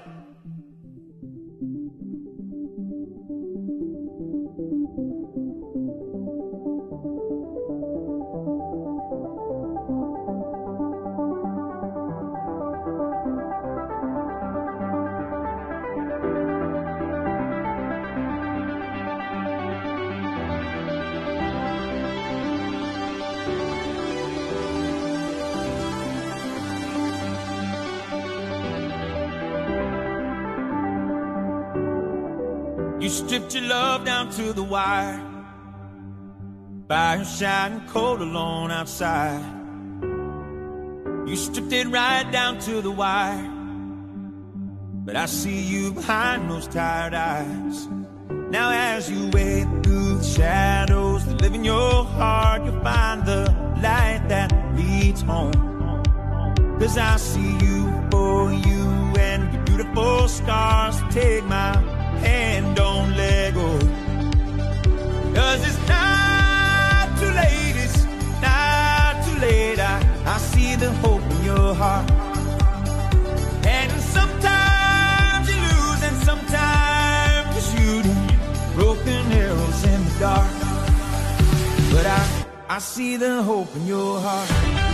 [33.11, 35.21] Stripped your love down to the wire.
[36.87, 39.43] by Fire shining cold alone outside.
[41.27, 43.49] You stripped it right down to the wire.
[45.05, 47.87] But I see you behind those tired eyes.
[48.29, 53.43] Now, as you wade through the shadows that live in your heart, you'll find the
[53.81, 55.53] light that leads home.
[56.79, 58.83] Cause I see you for you
[59.19, 61.01] and your beautiful scars.
[61.13, 61.77] Take my
[62.19, 62.90] hand, let
[65.35, 68.03] Cause it's not too late, it's
[68.41, 69.79] not too late.
[69.79, 72.09] I, I see the hope in your heart.
[73.65, 78.19] And sometimes you lose, and sometimes you're shooting
[78.75, 80.51] broken arrows in the dark.
[81.93, 84.90] But I, I see the hope in your heart.